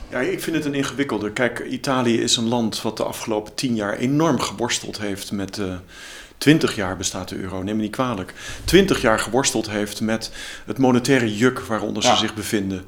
[0.10, 1.32] Ja, ik vind het een ingewikkelde.
[1.32, 5.62] Kijk, Italië is een land wat de afgelopen tien jaar enorm geworsteld heeft met
[6.42, 8.34] 20 jaar bestaat de euro, neem me niet kwalijk,
[8.66, 10.32] 20 jaar geworsteld heeft met
[10.66, 12.84] het monetaire juk waaronder ze zich bevinden.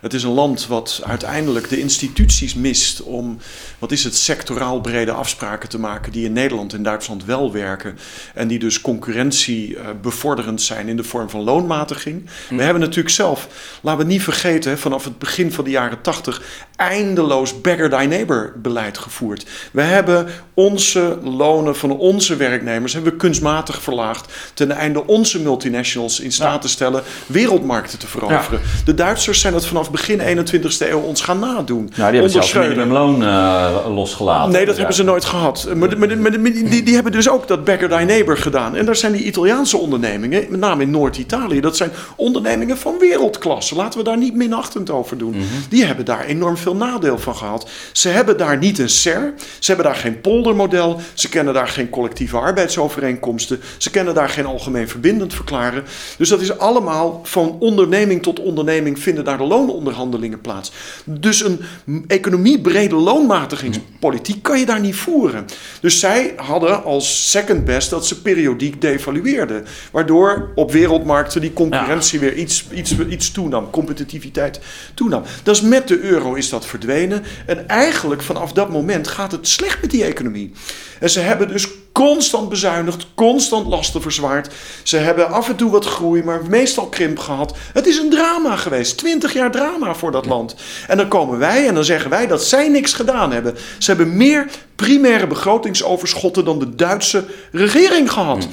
[0.00, 3.38] Het is een land wat uiteindelijk de instituties mist om,
[3.78, 7.98] wat is het, sectoraal brede afspraken te maken die in Nederland en Duitsland wel werken
[8.34, 12.24] en die dus concurrentie uh, bevorderend zijn in de vorm van loonmatiging.
[12.24, 12.58] We hm.
[12.58, 13.48] hebben natuurlijk zelf,
[13.80, 16.42] laten we niet vergeten, vanaf het begin van de jaren 80
[16.76, 19.46] eindeloos beggar thy neighbor beleid gevoerd.
[19.72, 24.32] We hebben onze lonen van onze werknemers hebben we kunstmatig verlaagd.
[24.54, 28.60] Ten einde onze multinationals in staat te stellen wereldmarkten te veroveren.
[28.84, 31.90] De Duitsers zijn het vanaf begin 21ste eeuw ons gaan nadoen.
[31.96, 34.52] Nou, die hebben zelfs minimumloon uh, losgelaten.
[34.52, 35.68] Nee, dat hebben ze nooit gehad.
[35.74, 38.76] Maar, maar, maar die, die, hebben dus ook dat Beggar Thy Neighbor gedaan.
[38.76, 43.74] En daar zijn die Italiaanse ondernemingen, met name in Noord-Italië, dat zijn ondernemingen van wereldklasse.
[43.74, 45.30] Laten we daar niet minachtend over doen.
[45.30, 45.44] Mhm.
[45.68, 47.68] Die hebben daar enorm veel nadeel van gehad.
[47.92, 51.90] Ze hebben daar niet een SER, ze hebben daar geen poldermodel, ze kennen daar geen
[51.90, 53.60] collectieve arbeidsovereenkomsten overeenkomsten.
[53.78, 55.84] Ze kennen daar geen algemeen verbindend verklaren.
[56.18, 60.72] Dus dat is allemaal van onderneming tot onderneming vinden daar de loononderhandelingen plaats.
[61.04, 61.60] Dus een
[62.06, 65.46] economiebrede loonmatigingspolitiek kan je daar niet voeren.
[65.80, 69.66] Dus zij hadden als second best dat ze periodiek devalueerden.
[69.90, 74.60] Waardoor op wereldmarkten die concurrentie weer iets, iets, iets toenam, competitiviteit
[74.94, 75.22] toenam.
[75.42, 77.24] Dus met de euro is dat verdwenen.
[77.46, 80.52] En eigenlijk vanaf dat moment gaat het slecht met die economie.
[81.00, 82.77] En ze hebben dus constant bezuinigd,
[83.14, 84.54] constant lasten verzwaard.
[84.82, 87.56] Ze hebben af en toe wat groei, maar meestal krimp gehad.
[87.72, 88.96] Het is een drama geweest.
[88.96, 90.54] Twintig jaar drama voor dat land.
[90.88, 93.56] En dan komen wij en dan zeggen wij dat zij niks gedaan hebben.
[93.78, 98.48] Ze hebben meer primaire begrotingsoverschotten dan de Duitse regering gehad.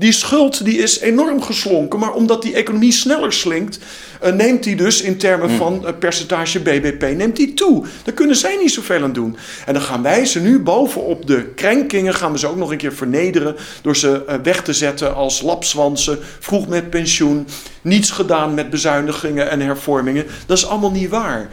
[0.00, 3.78] Die schuld die is enorm geslonken, maar omdat die economie sneller slinkt,
[4.20, 5.56] eh, neemt die dus in termen Hmm.
[5.56, 7.84] van eh, percentage BBP neemt die toe.
[8.04, 9.36] Daar kunnen zij niet zoveel aan doen.
[9.66, 12.76] En dan gaan wij ze nu bovenop de krenkingen, gaan we ze ook nog een
[12.76, 17.46] keer vernederen door ze eh, weg te zetten als lapswansen, vroeg met pensioen,
[17.82, 20.26] niets gedaan met bezuinigingen en hervormingen.
[20.46, 21.48] Dat is allemaal niet waar.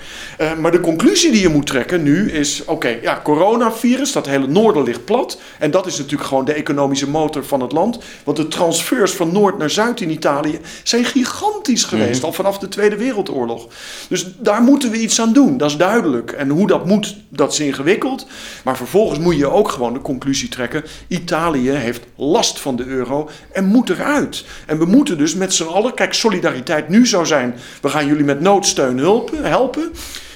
[0.59, 4.83] Maar de conclusie die je moet trekken nu is, oké, ja, coronavirus, dat hele noorden
[4.83, 5.39] ligt plat.
[5.59, 7.99] En dat is natuurlijk gewoon de economische motor van het land.
[8.23, 12.67] Want de transfers van Noord naar Zuid in Italië zijn gigantisch geweest, al vanaf de
[12.67, 13.67] Tweede Wereldoorlog.
[14.07, 16.31] Dus daar moeten we iets aan doen, dat is duidelijk.
[16.31, 18.27] En hoe dat moet, dat is ingewikkeld.
[18.63, 23.29] Maar vervolgens moet je ook gewoon de conclusie trekken, Italië heeft last van de euro
[23.51, 24.45] en moet eruit.
[24.65, 28.23] En we moeten dus met z'n allen, kijk, solidariteit nu zou zijn, we gaan jullie
[28.23, 29.43] met noodsteun helpen.
[29.43, 29.91] helpen.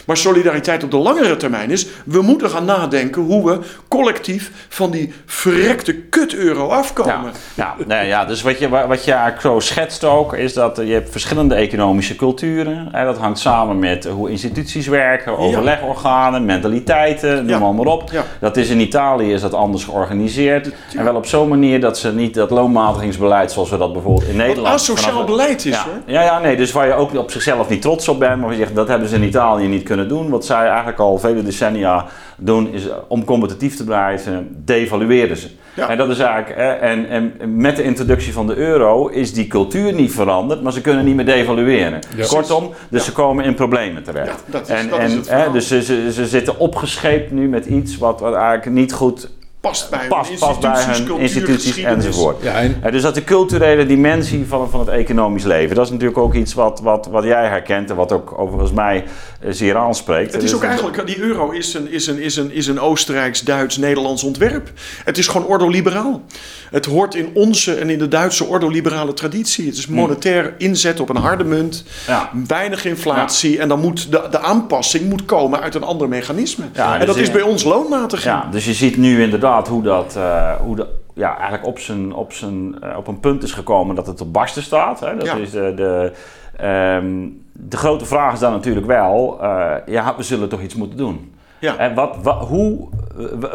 [0.05, 4.91] Maar solidariteit op de langere termijn is, we moeten gaan nadenken hoe we collectief van
[4.91, 7.31] die verrekte kut-euro afkomen.
[7.53, 10.93] Ja, ja, nee, ja, dus wat je, wat je zo schetst ook, is dat je
[10.93, 12.87] hebt verschillende economische culturen.
[12.91, 17.71] Hè, dat hangt samen met hoe instituties werken, overlegorganen, mentaliteiten, noem Ja.
[17.71, 18.09] maar, op.
[18.11, 18.23] Ja.
[18.39, 20.69] Dat is in Italië is dat anders georganiseerd.
[20.97, 24.37] En wel op zo'n manier dat ze niet dat loonmatigingsbeleid zoals we dat bijvoorbeeld in
[24.37, 24.75] Wat Nederland...
[24.75, 25.93] asociaal vanaf- beleid is, ja, hoor.
[26.05, 28.57] ja, ja, nee, dus waar je ook op zichzelf niet trots op bent, maar je
[28.57, 30.29] zegt dat hebben ze in Italië niet kunnen doen.
[30.29, 32.05] Wat zij eigenlijk al vele decennia
[32.37, 35.47] doen, is om competitief te blijven, devalueren ze.
[35.75, 35.89] Ja.
[35.89, 39.47] En dat is eigenlijk, hè, en, en met de introductie van de euro is die
[39.47, 41.99] cultuur niet veranderd, maar ze kunnen niet meer devalueren.
[42.15, 42.25] Ja.
[42.27, 44.43] Kortom, dus ze komen in problemen terecht.
[44.45, 47.47] Dat is- en, dat en, is het hè, dus ze, ze, ze zitten opgescheept nu
[47.47, 49.29] met iets wat, wat eigenlijk niet goed
[49.61, 52.43] Past bij hun past, bij hun cultuur, instituties enzovoort.
[52.43, 55.91] Ja, en Ja, dus dat de culturele dimensie van, van het economisch leven, dat is
[55.91, 59.03] natuurlijk ook iets wat, wat, wat jij herkent en wat ook overigens mij
[59.39, 60.33] eh, zeer aanspreekt.
[60.33, 62.79] Het is Dus ook eigenlijk, die euro is een, is een, is een, is een
[62.79, 64.71] Oostenrijks, Duits, Nederlands ontwerp.
[65.03, 66.21] Het is gewoon ordoliberaal.
[66.71, 69.65] Het hoort in onze en in de Duitse ordoliberale traditie.
[69.65, 72.29] Het is monetair inzet op een harde munt, Ja.
[72.47, 76.65] weinig inflatie en dan moet de, de aanpassing moet komen uit een ander mechanisme.
[76.73, 78.33] Ja, en dus dat is bij ons loonmatiging.
[78.33, 82.13] Ja, dus je ziet nu inderdaad hoe dat eh, hoe de, ja, eigenlijk op, zijn,
[82.13, 84.99] op, zijn, eh, op een punt is gekomen dat het op barsten staat.
[84.99, 85.15] Hè?
[85.17, 85.35] Dat Ja.
[85.35, 86.11] is de, de,
[86.57, 90.97] ehm, de grote vraag is dan natuurlijk wel, eh, ja, we zullen toch iets moeten
[90.97, 91.33] doen.
[91.59, 91.77] Ja.
[91.77, 92.87] En wat, wat, hoe,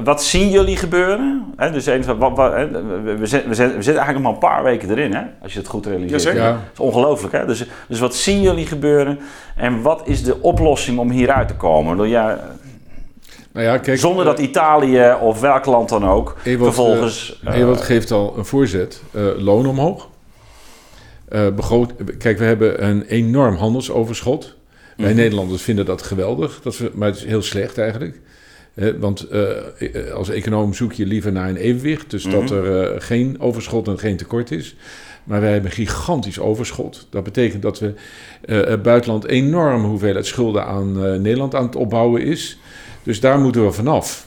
[0.05, 1.53] wat zien jullie gebeuren?
[1.57, 4.33] Hè, dus even, wat, wat, we, we, zitten, we, zitten, we zitten eigenlijk nog maar
[4.33, 6.37] een paar weken erin, hè, als je het goed realiseert.
[6.37, 6.51] Ja.
[6.51, 7.33] Dat is ongelooflijk.
[7.33, 7.47] Hè?
[7.47, 9.19] Dus, dus wat zien jullie gebeuren
[9.57, 12.09] en wat is de oplossing om hieruit te komen?
[12.09, 12.39] Ja,
[13.57, 17.39] nou ja, kijk, zonder dat eh, Italië of welk land dan ook Ewald, vervolgens...
[17.45, 19.03] eh, eh, Ewald geeft al een voorzet.
[19.11, 20.09] Eh, loon omhoog.
[21.29, 24.55] Eh, begroot, kijk, we hebben een enorm handelsoverschot.
[24.97, 25.17] Wij Mhm.
[25.17, 28.21] Nederlanders vinden dat geweldig, dat we, maar het is heel slecht eigenlijk.
[28.75, 32.11] Eh, want eh, eh, als econoom zoek je liever naar een evenwicht.
[32.11, 32.55] Dus dat Mhm.
[32.55, 34.77] er eh, geen overschot en geen tekort is.
[35.25, 37.07] Maar wij hebben een gigantisch overschot.
[37.11, 37.95] Dat betekent dat we
[38.45, 42.59] eh, het buitenland enorm hoeveelheid schulden aan eh, Nederland aan het opbouwen is.
[43.07, 44.27] Dus daar moeten we vanaf.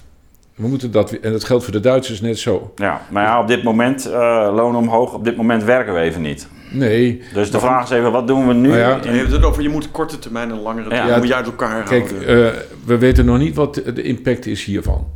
[0.55, 2.73] We moeten dat, en dat geldt voor de Duitsers net zo.
[2.75, 6.21] Ja, maar ja, op dit moment, eh loon omhoog, op dit moment werken we even
[6.21, 6.47] niet.
[6.71, 8.67] Nee, Dus de vraag is even, wat doen we nu?
[8.67, 11.17] Nou ja, in- Je hebt het over, je moet korte termijn en langere termijn Ja.
[11.17, 12.53] moet je uit elkaar kijk, houden.
[12.53, 15.07] eh, we weten nog niet wat de impact is hiervan.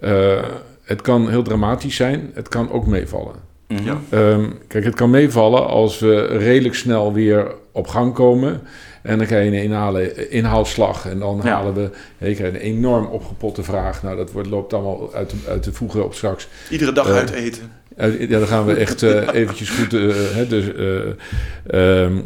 [0.00, 0.42] Eh,
[0.84, 3.34] het kan heel dramatisch zijn, het kan ook meevallen.
[3.68, 3.84] Mhm.
[3.84, 3.96] Ja.
[4.08, 8.60] Ehm, kijk, het kan meevallen als we redelijk snel weer op gang komen.
[9.06, 11.06] En dan krijg je een inhalen, inhaalslag.
[11.08, 11.50] En dan Ja.
[11.50, 11.90] halen we
[12.28, 14.02] je krijgt een enorm opgepotte vraag.
[14.02, 16.48] Nou, dat wordt, loopt allemaal uit de, uit de op straks.
[16.70, 17.72] Iedere dag eh, uit eten.
[17.98, 22.16] Uh, ja, dan gaan we echt eh, eventjes goed eh, hè, dus, eh, ehm,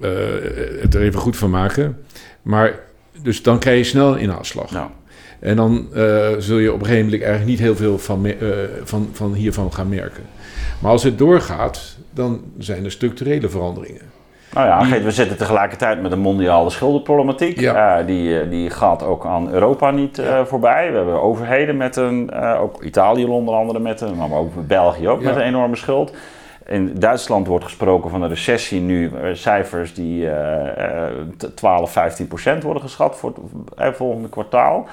[0.00, 0.10] eh,
[0.80, 1.96] het er even goed van maken.
[2.42, 2.78] Maar
[3.22, 4.70] dus dan krijg je snel een inhaalslag.
[4.70, 4.90] Nou,
[5.38, 8.48] En dan eh, zul je op een gegeven moment eigenlijk niet heel veel van, eh,
[8.84, 10.22] van, van hiervan gaan merken.
[10.78, 14.02] Maar als het doorgaat, dan zijn er structurele veranderingen.
[14.56, 17.60] Nou ja, Die- we zitten tegelijkertijd met een mondiale schuldenproblematiek.
[17.60, 17.98] Ja.
[17.98, 20.90] Eh, die, eh, die gaat ook aan Europa niet eh, voorbij.
[20.90, 25.20] We hebben overheden met een, ook Italië onder andere met een, maar ook België ook
[25.20, 25.26] Ja.
[25.26, 26.12] met een enorme schuld.
[26.66, 32.28] In Duitsland wordt gesproken van een recessie nu, cijfers die eh, eh, t- 12, 15
[32.28, 33.32] procent worden geschat voor
[33.76, 34.86] het volgende kwartaal.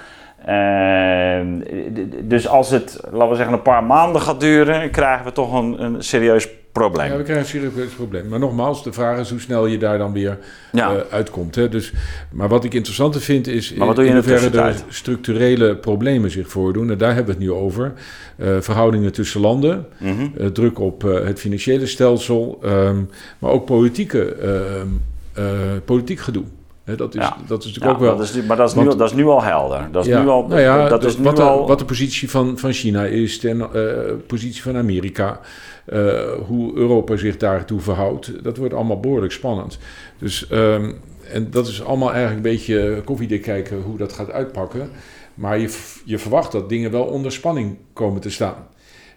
[2.24, 5.84] Dus als het, laten we zeggen, een paar maanden gaat duren, krijgen we toch een,
[5.84, 7.12] een serieus probleem.
[7.12, 8.28] Ja, we krijgen een serieus probleem.
[8.28, 10.38] Maar nogmaals, de vraag is hoe snel je daar dan weer
[10.72, 10.96] Ja.
[10.96, 11.56] eh, uitkomt.
[11.56, 11.70] Hè?
[11.70, 11.94] Dus,
[12.32, 16.32] maar wat ik interessanter vind is Maar wat doe je in hoeverre er structurele problemen
[16.32, 16.92] zich voordoen.
[16.92, 17.94] En daar hebben we het nu over.
[18.36, 20.28] Eh, verhoudingen tussen landen, Mhm.
[20.38, 22.98] eh, druk op eh, het financiële stelsel, ehm,
[23.40, 24.88] maar ook politieke, ehm,
[25.34, 25.44] eh,
[25.86, 26.44] politiek gedoe.
[26.86, 27.38] Dat, is, Ja.
[27.48, 28.18] dat is natuurlijk Ja, ook wel...
[28.18, 29.88] dat is, nu- maar dat is, nu, dat is nu al helder.
[29.92, 31.80] Dat is Ja, nu al, nou ja, dat dat- is nu wat, de, al, wat
[31.80, 35.40] de positie van, van China is, ten eh, positie van Amerika,
[35.86, 39.78] eh, hoe Europa zich daartoe verhoudt, dat wordt allemaal behoorlijk spannend.
[40.18, 40.92] Dus, ehm,
[41.32, 44.90] en dat is allemaal eigenlijk een beetje koffiedik kijken hoe dat gaat uitpakken.
[45.34, 48.68] Maar je, je verwacht dat dingen wel onder spanning komen te staan.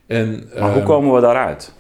[0.07, 1.73] En, maar hoe ehm, komen we daaruit?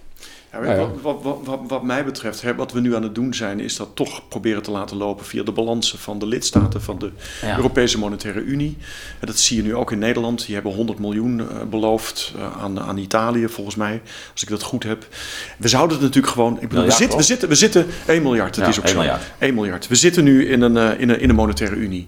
[0.64, 0.86] Ja, Nou ja.
[1.02, 3.60] wat, wat, wat, wat, wat mij betreft, hè, wat we nu aan het doen zijn,
[3.60, 7.10] is dat toch proberen te laten lopen via de balansen van de lidstaten van de
[7.42, 7.56] Ja.
[7.56, 8.76] Europese Monetaire Unie.
[9.20, 10.46] En dat zie je nu ook in Nederland.
[10.46, 14.62] Die hebben 100 miljoen eh, beloofd eh, aan, aan Italië, volgens mij, als ik dat
[14.62, 15.06] goed heb.
[15.58, 16.58] We zouden het natuurlijk gewoon.
[16.60, 18.98] Ik bedoel, we, zitten, we, zitten, we zitten 1 miljard, dat is ook 1 zo.
[18.98, 19.22] miljard.
[19.38, 19.88] 1 miljard.
[19.88, 22.06] We zitten nu in een, eh, in een, in een monetaire unie.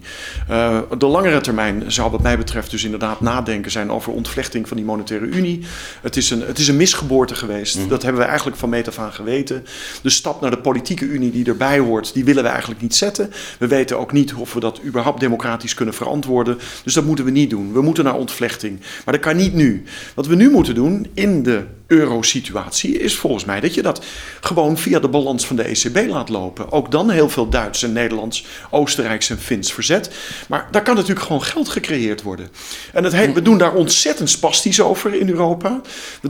[0.97, 4.85] De langere termijn zou wat mij betreft dus inderdaad nadenken zijn over ontvlechting van die
[4.85, 5.65] monetaire unie.
[6.01, 7.77] Het is een, het is een misgeboorte geweest.
[7.77, 7.87] Mhm.
[7.87, 9.65] Dat hebben we eigenlijk van meet af geweten.
[10.01, 13.31] De stap naar de politieke unie die erbij hoort, die willen we eigenlijk niet zetten.
[13.59, 16.57] We weten ook niet of we dat überhaupt democratisch kunnen verantwoorden.
[16.83, 17.73] Dus dat moeten we niet doen.
[17.73, 18.79] We moeten naar ontvlechting.
[19.05, 19.83] Maar dat kan niet nu.
[20.13, 24.05] Wat we nu moeten doen in de eurosituatie is volgens mij dat je dat
[24.41, 26.71] gewoon via de balans van de ECB laat lopen.
[26.71, 30.11] Ook dan heel veel Duits en Nederlands, Oostenrijks en Fins verzet.
[30.47, 32.49] Maar daar kan natuurlijk gewoon geld gecreëerd worden.
[32.93, 35.81] En we doen daar ontzettend spastisch over in Europa.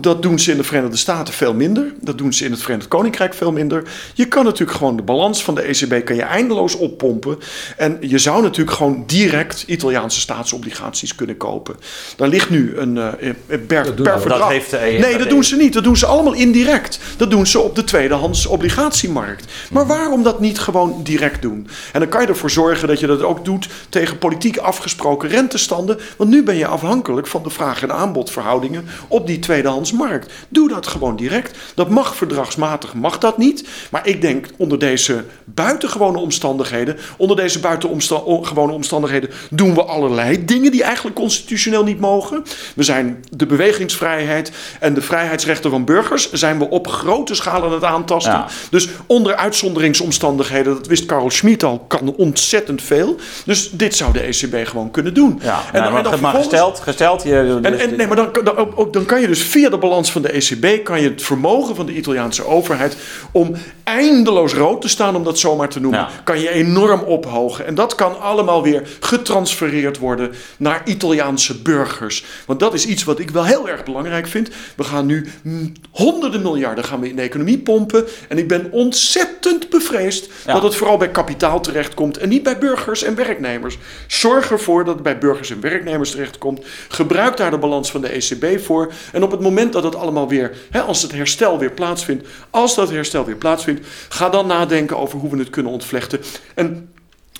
[0.01, 1.88] Dat doen ze in de Verenigde Staten veel minder.
[2.01, 3.83] Dat doen ze in het Verenigd Koninkrijk veel minder.
[4.13, 7.37] Je kan natuurlijk gewoon de balans van de ECB kan je eindeloos oppompen.
[7.77, 11.75] En je zou natuurlijk gewoon direct Italiaanse staatsobligaties kunnen kopen.
[12.15, 14.19] Daar ligt nu een eh, per, per Dat we.
[14.19, 14.39] verdrag.
[14.39, 15.73] Dat heeft de E- nee, dat dat doen ze niet.
[15.73, 16.99] Dat doen ze allemaal indirect.
[17.17, 19.45] Dat doen ze op de tweedehands obligatiemarkt.
[19.71, 21.67] Maar waarom dat niet gewoon direct doen?
[21.93, 25.99] En dan kan je ervoor zorgen dat je dat ook doet tegen politiek afgesproken rentestanden.
[26.17, 30.31] Want nu ben je afhankelijk van de vraag- en aanbodverhoudingen op die tweedehandsmarkt.
[30.49, 31.57] Doe dat gewoon direct.
[31.79, 33.67] Dat mag verdragsmatig, mag dat niet.
[33.91, 40.71] Maar ik denk onder deze buitengewone omstandigheden, onder deze buitengewone omstandigheden doen we allerlei dingen
[40.71, 42.43] die eigenlijk constitutioneel niet mogen.
[42.75, 47.71] We zijn de bewegingsvrijheid en de vrijheidsrechten van burgers zijn we op grote schaal aan
[47.71, 48.33] het aantasten.
[48.33, 48.47] Ja.
[48.69, 53.15] Dus onder uitzonderingsomstandigheden, dat wist Karl Schmid al, kan ontzettend veel.
[53.45, 55.39] Dus dit zou de ECB gewoon kunnen doen.
[55.43, 58.87] Ja, en nou, maar, maar vervolgens- gesteld, gesteld je, en, en, nee, maar dan, dan,
[58.91, 60.83] dan kan je dus via de balans van de ECB...
[60.83, 62.97] kan je het vermogen van de Italiaanse overheid...
[63.31, 65.99] om eindeloos rood te staan, om dat zomaar te noemen...
[65.99, 66.09] Ja.
[66.23, 67.65] kan je enorm ophogen.
[67.65, 70.31] En dat kan allemaal weer getransfereerd worden...
[70.57, 72.25] naar Italiaanse burgers.
[72.45, 74.49] Want dat is iets wat ik wel heel erg belangrijk vind.
[74.75, 78.05] We gaan nu mm, honderden miljarden gaan we in de economie pompen...
[78.27, 80.29] en ik ben ontzettend bevreesd...
[80.45, 80.53] Ja.
[80.53, 82.17] dat het vooral bij kapitaal terechtkomt...
[82.17, 83.77] en niet bij burgers en werknemers.
[84.07, 86.65] Zorg ervoor dat het bij burgers en werknemers terechtkomt.
[86.87, 88.91] Gebruik daar de balans van de ECB voor.
[89.11, 92.75] En op het moment dat het allemaal weer, hè, als het herstel weer plaatsvindt, als
[92.75, 96.19] dat herstel weer plaatsvindt, ga dan nadenken over hoe we het kunnen ontvlechten.
[96.55, 96.91] En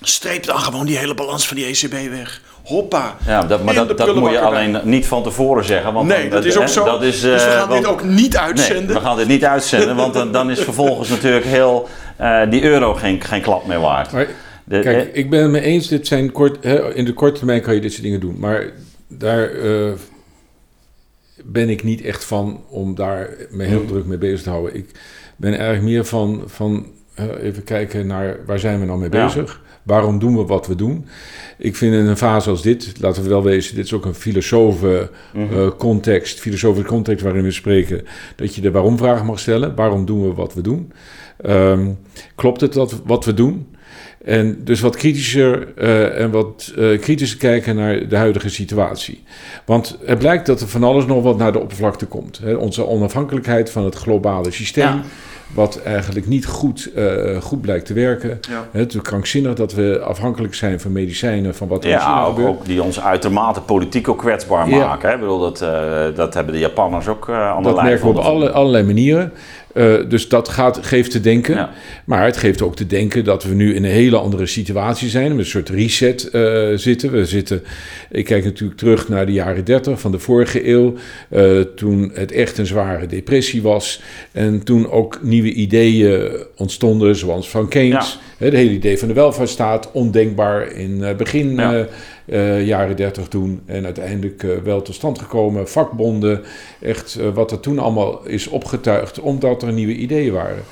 [0.02, 2.40] streep dan gewoon die hele balans van die ECB weg.
[2.64, 3.16] Hoppa.
[3.26, 5.92] ja, dat, maar dat, dat moet je alleen niet van tevoren zeggen.
[5.92, 6.84] Want Nee, dan- dat is ook hè, zo.
[6.84, 8.94] Dat is, dus we eh, gaan want- dit ook niet Nee, uitzenden.
[8.96, 12.94] we gaan dit niet uitzenden, want dan, dan is vervolgens natuurlijk heel eh, die euro
[12.94, 14.12] geen, geen klap meer waard.
[14.12, 14.26] Maar
[14.64, 17.36] De- Kijk, eh, ik ben het mee eens, dit zijn kort, hè, in de korte
[17.36, 18.36] termijn kan je dit soort dingen doen.
[18.38, 18.64] Maar
[19.08, 19.90] daar eh,
[21.52, 23.88] ben ik niet echt van om daar me heel Mhm.
[23.88, 24.76] druk mee bezig te houden.
[24.76, 24.90] Ik
[25.36, 26.86] ben eigenlijk meer van, van
[27.40, 29.24] even kijken naar waar zijn we nou mee Ja.
[29.24, 29.62] bezig?
[29.82, 31.06] Waarom doen we wat we doen?
[31.58, 34.14] Ik vind in een fase als dit, laten we wel wezen, dit is ook een
[34.14, 35.54] filosofe mhm.
[35.58, 38.04] eh, context, filosofische context waarin we spreken,
[38.36, 39.74] dat je de waarom-vraag mag stellen.
[39.74, 40.92] Waarom doen we wat we doen?
[41.42, 41.88] Ehm,
[42.34, 43.66] klopt het dat wat we doen?
[44.24, 49.22] En dus wat kritischer eh, en wat eh, kritischer kijken naar de huidige situatie.
[49.64, 52.38] Want het blijkt dat er van alles nog wat naar de oppervlakte komt.
[52.42, 52.54] Hè.
[52.54, 55.02] Onze onafhankelijkheid van het globale systeem, Ja.
[55.54, 58.40] wat eigenlijk niet goed, eh, goed blijkt te werken.
[58.48, 58.68] Ja.
[58.70, 62.48] Het is krankzinnig dat we afhankelijk zijn van medicijnen, van wat er Ja, ook, gebeurt.
[62.48, 64.76] ook die ons uitermate politiek ook kwetsbaar Ja.
[64.86, 65.08] maken.
[65.08, 65.14] Hè?
[65.14, 65.58] Ik bedoel, dat,
[66.16, 69.32] dat hebben de Japanners ook aan de Dat lijf merken we op alle, allerlei manieren.
[69.74, 71.54] Eh, dus dat gaat, geeft te denken.
[71.54, 71.70] Ja.
[72.04, 75.30] Maar het geeft ook te denken dat we nu in een hele andere situatie zijn.
[75.30, 77.10] Met een soort reset eh, zitten.
[77.12, 77.62] We zitten.
[78.10, 80.94] Ik kijk natuurlijk terug naar de jaren 30 van de vorige eeuw.
[81.28, 84.02] eh, toen het echt een zware depressie was.
[84.32, 88.18] En toen ook nieuwe ideeën ontstonden, zoals van Keynes.
[88.44, 91.74] Het hele idee van de welvaartsstaat, ondenkbaar in het begin Ja.
[91.74, 93.60] eh, eh, jaren 30 toen.
[93.66, 95.68] En uiteindelijk eh, wel tot stand gekomen.
[95.68, 96.42] Vakbonden,
[96.80, 100.62] echt eh, wat er toen allemaal is opgetuigd, omdat er nieuwe ideeën waren.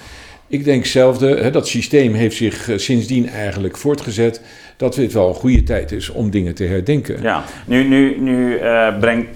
[0.47, 4.41] Ik denk hetzelfde, dat systeem heeft zich eh, sindsdien eigenlijk voortgezet.
[4.77, 7.23] Dat dit wel een goede tijd is om dingen te herdenken.
[7.23, 9.29] Ja, nu, nu, nu eh, brengt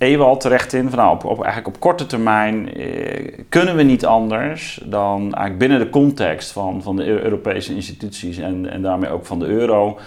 [0.00, 4.80] Ewald terecht in van nou, op, eigenlijk op korte termijn eh, kunnen we niet anders
[4.84, 9.38] dan eigenlijk binnen de context van, van de Europese instituties en, en daarmee ook van
[9.38, 9.98] de euro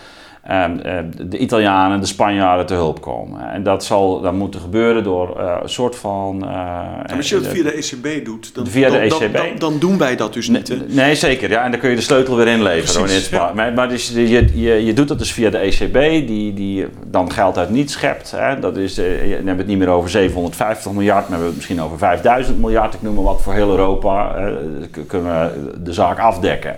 [0.44, 3.52] de Italianen, de Spanjaarden te hulp komen.
[3.52, 6.44] En dat zal dan moeten gebeuren door uh, een soort van.
[6.44, 9.34] Uh, als je dat via de ECB doet, dan, via de dan, ECB.
[9.34, 10.70] Dan, dan, doen wij dat dus niet.
[10.70, 11.50] Nee, nee, zeker.
[11.50, 13.04] Ja, en dan kun je de sleutel weer inleveren.
[13.04, 13.52] Precies, ja.
[13.54, 17.32] Maar, maar dus, je, je, je doet dat dus via de ECB, die, die dan
[17.32, 18.32] geld uit niet schept.
[18.32, 18.60] Hè.
[18.60, 21.56] Dat is, dan hebben we het niet meer over 750 miljard, maar we hebben het
[21.56, 22.94] misschien over 5000 miljard.
[22.94, 24.36] Ik noem maar wat voor heel Europa.
[25.08, 26.78] kunnen we de zaak afdekken.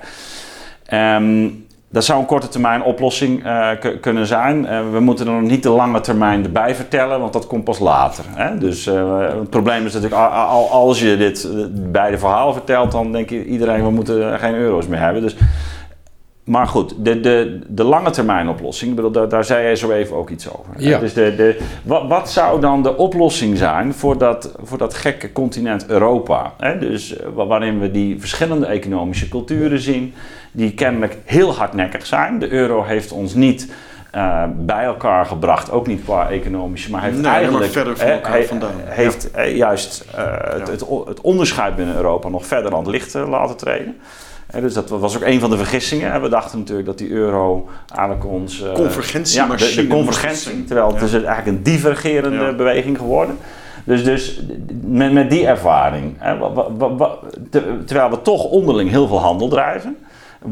[0.93, 1.64] Um,
[1.95, 3.69] dat zou een korte termijn oplossing uh,
[4.01, 4.63] kunnen zijn.
[4.63, 7.79] Uh, we moeten er nog niet de lange termijn erbij vertellen, want dat komt pas
[7.79, 8.23] later.
[8.29, 8.58] Hè?
[8.58, 10.21] Dus uh, het probleem is natuurlijk,
[10.71, 11.49] als je dit
[11.91, 15.21] beide verhalen vertelt, dan denk je iedereen, we moeten geen euro's meer hebben.
[15.21, 15.36] Dus,
[16.43, 20.15] maar goed, de, de, de lange termijn oplossing, bedoel, daar, daar zei jij zo even
[20.15, 20.73] ook iets over.
[20.77, 20.99] Ja.
[20.99, 25.31] Dus de, de, wat, wat zou dan de oplossing zijn voor dat, voor dat gekke
[25.31, 26.53] continent Europa?
[26.58, 26.79] Hè?
[26.79, 30.13] Dus waarin we die verschillende economische culturen zien
[30.55, 32.39] die kennelijk heel hardnekkig zijn.
[32.39, 33.71] De euro heeft ons niet
[34.15, 38.33] uh, bij elkaar gebracht, ook niet qua economische, maar heeft nee, eigenlijk verder van elkaar
[38.33, 38.71] he, vandaan.
[38.83, 39.45] heeft ja.
[39.45, 43.97] juist uh, het, het, het, onderscheid binnen Europa nog verder aan het licht laten treden.
[44.55, 46.21] Uh, dus dat was ook een van de vergissingen.
[46.21, 48.63] We dachten natuurlijk dat die euro eigenlijk ons...
[48.73, 49.69] Convergentiemachine.
[49.69, 53.37] Ja, de, de convergentie, terwijl het is eigenlijk een divergerende beweging geworden.
[53.83, 54.41] Dus, dus
[54.81, 56.37] met, met die ervaring, hè,
[57.85, 59.97] terwijl we toch onderling heel veel handel drijven,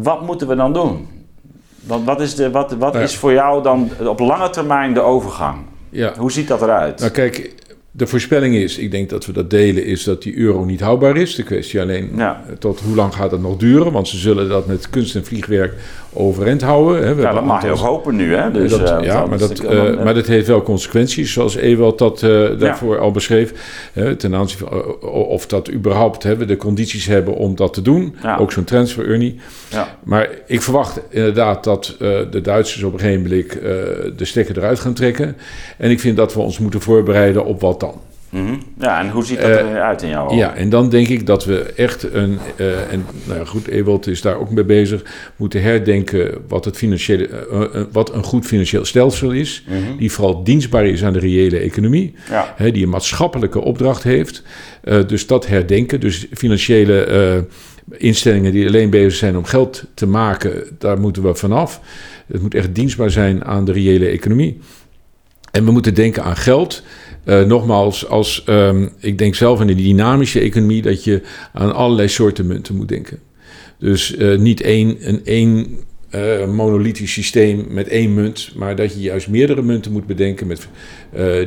[0.02, 1.08] wat moeten we dan doen?
[1.84, 5.02] Want wat is, de, wat, wat Nou is voor jou dan op lange termijn de
[5.02, 5.58] overgang?
[5.90, 6.14] Ja.
[6.18, 7.00] Hoe ziet dat eruit?
[7.00, 7.54] Nou kijk,
[7.92, 11.18] de voorspelling is, ik denk dat we dat delen, is dat die euro niet houdbaar
[11.18, 11.36] is.
[11.36, 12.44] De kwestie alleen Ja.
[12.48, 13.92] eh, tot hoe lang gaat het nog duren.
[13.92, 15.74] Want ze zullen dat met kunst en vliegwerk
[16.14, 17.08] overeind houden.
[17.08, 17.16] Hè.
[17.16, 18.52] We ja, dat mag je ook hopen nu, hè?
[18.52, 21.98] Dus, dat, eh, ja, maar dat natuurlijk eh, maar dat heeft wel consequenties, zoals Ewald
[21.98, 23.54] dat eh, daarvoor al beschreef.
[24.18, 27.82] Ten aanzien van eh, of dat überhaupt hè, we de condities hebben om dat te
[27.82, 28.16] doen.
[28.22, 28.38] Ja.
[28.38, 29.40] Ook zo'n transfer Ernie.
[29.70, 29.98] ja.
[30.04, 33.62] Maar ik verwacht inderdaad dat eh, de Duitsers op een gegeven moment eh,
[34.18, 35.36] de stekker eruit gaan trekken.
[35.78, 38.02] En ik vind dat we ons moeten voorbereiden op wat dan.
[38.34, 38.54] Mhm.
[38.80, 40.38] ja, en hoe ziet dat Eh, eruit in jouw ogen?
[40.38, 44.08] Ja, en dan denk ik dat we echt een, eh, en nou ja, goed, Ewald
[44.08, 45.04] is daar ook mee bezig,
[45.36, 49.98] moeten herdenken wat, het financiële, eh, wat een goed financieel stelsel is, Mhm.
[49.98, 52.54] die vooral dienstbaar is aan de reële economie, Ja.
[52.58, 54.44] hè, die een maatschappelijke opdracht heeft.
[55.08, 57.46] Dus dat herdenken, dus financiële
[57.92, 61.82] instellingen die alleen bezig zijn om geld te maken, daar moeten we vanaf.
[62.28, 64.60] Het moet echt dienstbaar zijn aan de reële economie.
[65.52, 66.84] En we moeten denken aan geld.
[67.24, 71.22] Eh, nogmaals, als, ehm, ik denk zelf in de dynamische economie dat je
[71.54, 73.20] aan allerlei soorten munten moet denken.
[73.80, 75.68] Dus eh, niet één, een één
[76.10, 80.68] eh, monolithisch systeem met één munt, maar dat je juist meerdere munten moet bedenken met,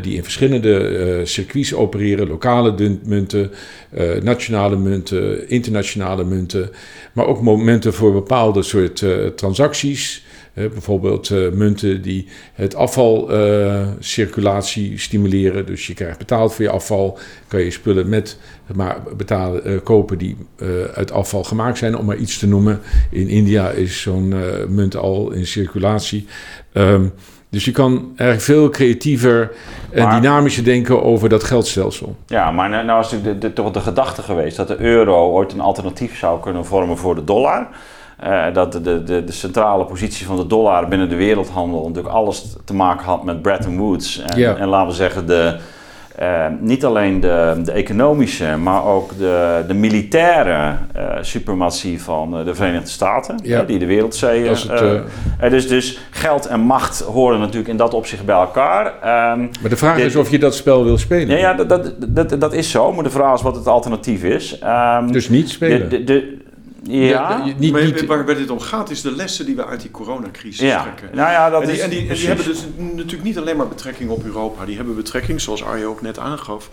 [0.02, 2.28] die in verschillende circuits opereren.
[2.28, 3.50] Lokale munten,
[4.22, 6.70] nationale munten, internationale munten,
[7.12, 9.04] maar ook momenten voor bepaalde soort
[9.36, 10.24] transacties.
[10.56, 15.66] Eh, bijvoorbeeld eh, munten die het afvalcirculatie stimuleren.
[15.66, 17.18] Dus je krijgt betaald voor je afval.
[17.48, 18.38] Kan je spullen met
[18.74, 22.80] maar betalen, eh, kopen die eh, uit afval gemaakt zijn, om maar iets te noemen.
[23.10, 24.38] In India is zo'n eh,
[24.68, 26.26] munt al in circulatie.
[26.72, 27.04] Ehm,
[27.50, 29.50] dus je kan eigenlijk veel creatiever
[29.90, 32.16] en Maar- dynamischer denken over dat geldstelsel.
[32.26, 35.30] Ja, maar nou, nou is natuurlijk de, de, toch de gedachte geweest dat de euro
[35.30, 37.68] ooit een alternatief zou kunnen vormen voor de dollar.
[38.16, 42.57] Eh, dat de, de, de, centrale positie van de dollar binnen de wereldhandel natuurlijk alles
[42.64, 44.22] te maken had met Bretton Woods.
[44.22, 45.57] En, en laten we zeggen, de,
[46.16, 52.55] eh, niet alleen de, de economische, maar ook de, de militaire eh, suprematie van de
[52.55, 53.62] Verenigde Staten, Ja.
[53.62, 54.57] die de wereldzeeën.
[55.40, 58.87] Eh, dus, dus geld en macht horen natuurlijk in dat opzicht bij elkaar.
[58.87, 61.29] Ehm, Maar de vraag Dit- is of je dat spel wil spelen.
[61.29, 64.22] ja, ja dat, dat, dat, dat is zo, maar de vraag is wat het alternatief
[64.22, 64.59] is.
[64.59, 66.07] Ehm, Dus niet spelen.
[66.07, 66.44] de-
[66.82, 69.66] ja, De- de- niet, maar niet, waar, dit om gaat is de lessen die we
[69.66, 70.82] uit die coronacrisis ja.
[70.82, 71.16] trekken.
[71.16, 73.56] Nou ja, dat en die, is en die, en die hebben dus natuurlijk niet alleen
[73.56, 74.64] maar betrekking op Europa.
[74.64, 76.70] Die hebben betrekking, zoals Arjo ook net aangaf.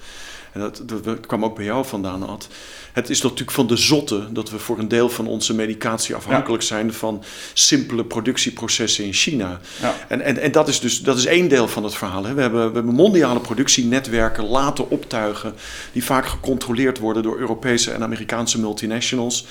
[0.54, 2.48] En dat, dat, kwam ook bij jou vandaan, Ad.
[2.94, 6.64] Het is natuurlijk van de zotte dat we voor een deel van onze medicatie afhankelijk
[6.64, 9.60] zijn van simpele productieprocessen in China.
[9.82, 9.96] Ja.
[10.08, 12.26] En, en, en dat is dus dat is één deel van het verhaal.
[12.26, 12.34] Hè.
[12.34, 15.54] We, hebben, we hebben mondiale productienetwerken laten optuigen,
[15.92, 19.46] die vaak gecontroleerd worden door Europese en Amerikaanse multinationals.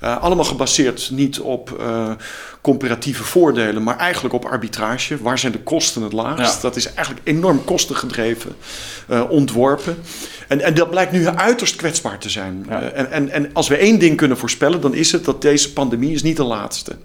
[0.00, 2.10] Eh, allemaal gebaseerd niet op eh,
[2.66, 5.22] comparatieve voordelen, maar eigenlijk op arbitrage.
[5.22, 6.54] Waar zijn de kosten het laagst?
[6.54, 6.60] Ja.
[6.60, 8.56] Dat is eigenlijk enorm kostengedreven
[9.08, 9.96] eh, ontworpen.
[10.48, 12.66] En, en dat blijkt nu uiterst kwetsbaar te zijn.
[12.68, 12.82] Ja.
[12.82, 15.72] Eh, en, en, en als we één ding kunnen voorspellen, dan is het dat deze
[15.72, 16.96] pandemie is niet de laatste.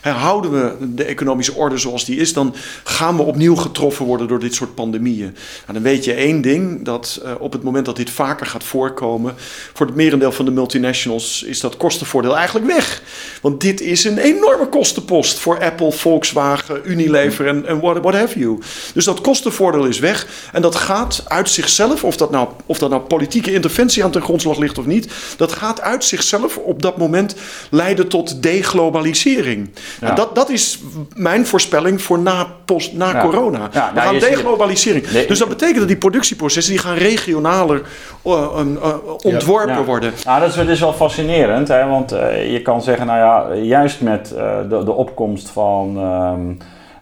[0.00, 4.28] Hè, houden we de economische orde zoals die is, dan gaan we opnieuw getroffen worden
[4.28, 5.36] door dit soort pandemieën.
[5.66, 8.64] Nou, dan weet je één ding, dat eh, op het moment dat dit vaker gaat
[8.64, 9.34] voorkomen,
[9.72, 13.02] voor het merendeel van de multinationals is dat kostenvoordeel eigenlijk weg.
[13.42, 14.68] Want dit is een enorme
[15.00, 18.58] kostenpost voor Apple, Volkswagen, Unilever en, en what, what have you.
[18.94, 22.90] Dus dat kostenvoordeel is weg en dat gaat uit zichzelf, of dat nou, of dat
[22.90, 26.96] nou politieke interventie aan ten grondslag ligt of niet, dat gaat uit zichzelf op dat
[26.96, 27.34] moment
[27.70, 29.70] leiden tot deglobalisering.
[30.00, 30.08] Ja.
[30.08, 30.78] En dat, dat is
[31.14, 33.20] mijn voorspelling voor na, post, na Ja.
[33.22, 33.68] corona.
[33.72, 35.06] Ja, We nou, gaan deglobalisering.
[35.06, 37.82] Dus dat betekent dat die productieprocessen die gaan regionaler
[38.22, 40.12] eh, eh, ontworpen worden.
[40.24, 41.86] Nou, dat is, dat is wel fascinerend, hè?
[41.86, 44.28] want eh, je kan zeggen, nou ja, juist met
[44.68, 46.52] de, de opkomst van ehm,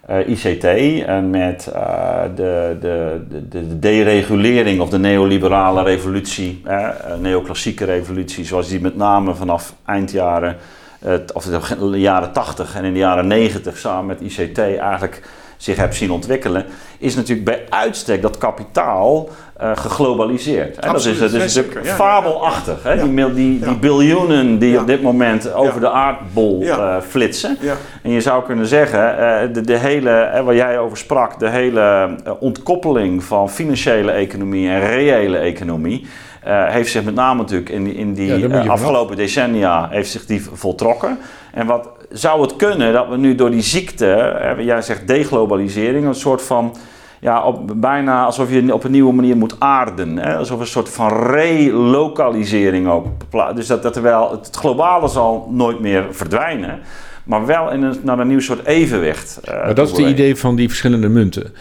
[0.07, 0.64] eh, ICT
[1.05, 7.84] en met eh, de, de, de, de deregulering of de neoliberale revolutie, eh, eh, neoclassieke
[7.84, 10.57] revolutie, zoals die met name vanaf eindjaren,
[11.01, 15.28] eh, of de jaren 80 en in de jaren 90 samen met ICT eigenlijk
[15.59, 16.65] zich heeft zien ontwikkelen,
[16.99, 20.75] is natuurlijk bij uitstek dat kapitaal eh, geglobaliseerd.
[20.77, 20.81] Hè?
[20.81, 21.87] Dat is, Absoluut, dat is natuurlijk.
[21.87, 22.83] Ja, fabelachtig.
[22.83, 22.93] Hè?
[22.93, 23.05] Ja.
[23.05, 24.81] Die, die, biljoenen die Ja.
[24.81, 25.81] op dit moment over Ja.
[25.81, 26.97] de aardbol Ja.
[26.97, 27.57] eh, flitsen.
[27.61, 27.75] Ja.
[28.03, 32.09] En je zou kunnen zeggen, eh, de, de hele, waar jij over sprak, de hele
[32.39, 36.07] ontkoppeling van financiële economie en reële economie.
[36.43, 40.27] eh, heeft zich met name natuurlijk in die, in die Ja, afgelopen decennia heeft zich
[40.27, 41.19] die voltrokken.
[41.53, 46.15] En wat zou het kunnen dat we nu door die ziekte, jij zegt deglobalisering, een
[46.15, 46.77] soort van
[47.21, 50.17] ja, op, bijna alsof je op een nieuwe manier moet aarden.
[50.17, 50.37] Hè?
[50.37, 53.07] Alsof een soort van relokalisering ook.
[53.55, 56.81] Dus dat, dat er wel, het globale zal nooit meer verdwijnen.
[57.29, 59.41] Maar wel in een, naar een nieuw soort evenwicht.
[59.45, 61.53] eh, Maar dat is het idee van die verschillende munten.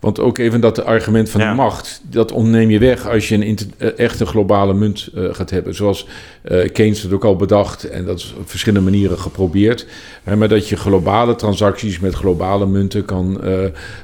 [0.00, 1.50] Want ook even dat argument van Ja.
[1.50, 5.24] de macht, dat ontneem je weg als je een inter- eh, echte globale munt eh,
[5.30, 5.74] gaat hebben.
[5.74, 6.06] Zoals
[6.42, 9.86] eh, Keynes het ook al bedacht en dat is op verschillende manieren geprobeerd.
[10.24, 13.40] Hè, maar dat je globale transacties met globale munten kan,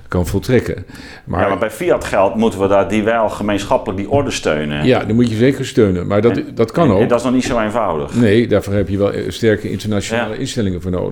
[0.08, 0.84] kan voltrekken.
[1.24, 4.84] Maar, Ja, maar bij fiat geld moeten we daar die wel gemeenschappelijk die orde steunen.
[4.86, 6.06] ja, dan moet je zeker steunen.
[6.06, 7.08] Maar dat, dat kan En- en ook.
[7.08, 8.14] dat is nog niet zo eenvoudig.
[8.14, 10.40] Nee, daarvoor heb je wel sterke internationale Ja.
[10.40, 11.11] instellingen voor nodig.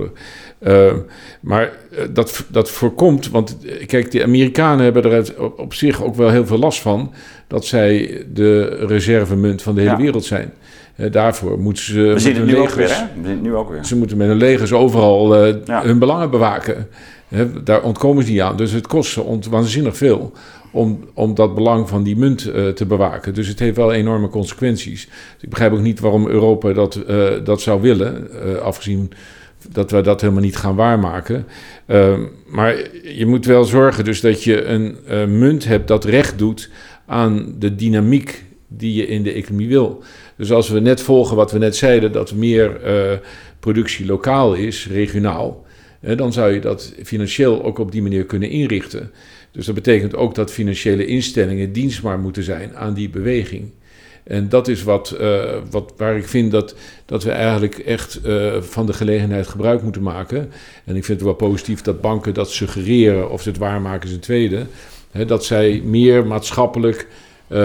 [0.60, 0.92] Uh,
[1.40, 6.02] maar uh, dat, dat voorkomt, want uh, kijk, de Amerikanen hebben er op, op, zich
[6.02, 7.12] ook wel heel veel last van
[7.46, 9.98] dat zij de reservemunt van de hele Ja.
[9.98, 10.52] wereld zijn.
[10.96, 12.00] Uh, daarvoor moeten ze.
[12.00, 13.06] We zien het nu ook weer, legers- hè?
[13.06, 13.84] We zien het nu ook weer.
[13.84, 15.82] Ze moeten met hun legers overal eh, Ja.
[15.84, 16.88] hun belangen bewaken.
[17.64, 18.56] Daar ontkomen ze niet aan.
[18.56, 20.32] Dus het kost ze waanzinnig veel
[20.70, 23.34] om, om dat belang van die munt eh, te bewaken.
[23.34, 25.06] Dus het heeft wel enorme consequenties.
[25.06, 29.10] Dus ik begrijp ook niet waarom Europa dat, eh, dat zou willen, eh, afgezien
[29.72, 31.46] dat we dat helemaal niet gaan waarmaken.
[31.86, 32.76] Uh, maar
[33.14, 36.70] je moet wel zorgen dus dat je een uh, munt hebt dat recht doet
[37.06, 40.02] aan de dynamiek die je in de economie wil.
[40.36, 43.18] Dus als we net volgen wat we net zeiden, dat meer uh,
[43.60, 45.64] productie lokaal is, regionaal,
[46.00, 49.10] dan zou je dat financieel ook op die manier kunnen inrichten.
[49.52, 53.70] Dus dat betekent ook dat financiële instellingen dienstbaar moeten zijn aan die beweging.
[54.30, 56.74] En dat is wat, uh, wat, waar ik vind dat,
[57.06, 60.52] dat we eigenlijk echt uh, van de gelegenheid gebruik moeten maken.
[60.84, 64.14] En ik vind het wel positief dat banken dat suggereren, of ze het waarmaken is
[64.14, 64.66] een tweede.
[65.10, 67.08] Hè, dat zij meer maatschappelijk
[67.48, 67.58] uh,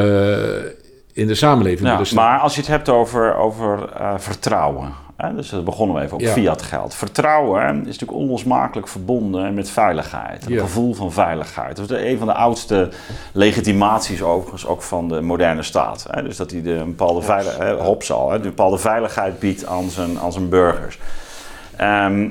[1.14, 2.24] in de samenleving ja, willen staan.
[2.24, 4.94] Maar als je het hebt over, over vertrouwen.
[5.18, 6.32] Hè, dus daar begonnen we even op Ja.
[6.32, 6.96] fiat geld.
[6.96, 10.46] Vertrouwen hè, is natuurlijk onlosmakelijk verbonden met veiligheid.
[10.46, 10.60] Een Ja.
[10.62, 11.76] gevoel van veiligheid.
[11.76, 12.90] Dat is een van de oudste
[13.34, 16.06] legitimaties overigens ook van de moderne staat.
[16.10, 16.24] Hè.
[16.24, 19.90] Dus dat hij de, een bepaalde veiligheid, Hobbes al, hè, een bepaalde veiligheid biedt aan
[19.90, 21.00] zijn, aan zijn burgers.
[21.76, 22.28] Ehm,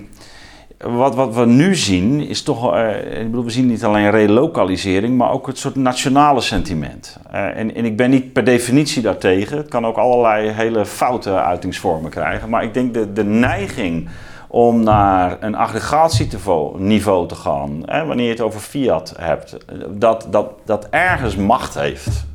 [0.85, 5.17] wat, wat we nu zien is toch, eh, ik bedoel, we zien niet alleen relokalisering,
[5.17, 7.19] maar ook het soort nationale sentiment.
[7.31, 9.57] Eh, en, en ik ben niet per definitie daartegen.
[9.57, 12.49] Het kan ook allerlei hele foute uitingsvormen krijgen.
[12.49, 14.09] Maar ik denk de, de neiging
[14.49, 19.57] om naar een aggregatieniveau te gaan, hè, wanneer je het over fiat hebt,
[19.89, 22.27] dat, dat, dat ergens macht heeft.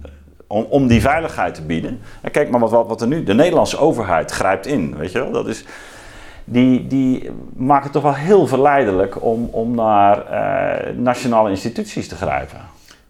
[0.47, 1.99] Om, om die veiligheid te bieden.
[2.21, 3.23] En kijk maar wat, wat, wat er nu.
[3.23, 4.95] De Nederlandse overheid grijpt in.
[4.97, 5.31] Weet je wel?
[5.31, 5.65] Dat is
[6.51, 12.15] die, die maken het toch wel heel verleidelijk om, om naar uh, nationale instituties te
[12.15, 12.59] grijpen.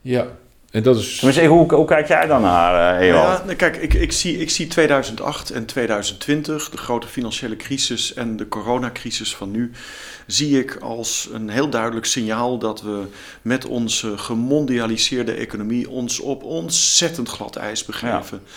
[0.02, 0.26] Ja,
[0.72, 1.16] en dat is...
[1.16, 4.68] Tenminste, hoe, hoe kijk jij dan naar, uh, Ja, kijk, ik, ik, zie, ik zie
[4.68, 9.72] 2008 en 2020, de grote financiële crisis en de coronacrisis van nu,
[10.28, 13.04] zie ik als een heel duidelijk signaal dat we
[13.42, 18.42] met onze gemondialiseerde economie ons op ontzettend glad ijs begeven.
[18.46, 18.52] Ja.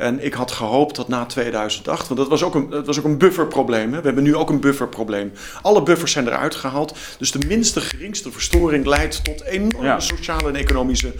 [0.00, 3.04] En ik had gehoopt dat na 2008, want dat was ook een, dat was ook
[3.04, 3.92] een bufferprobleem.
[3.92, 3.98] Hè?
[3.98, 5.32] We hebben nu ook een bufferprobleem.
[5.62, 6.98] Alle buffers zijn eruit gehaald.
[7.18, 10.00] Dus de minste geringste verstoring leidt tot enorme ja.
[10.00, 11.12] sociale en economische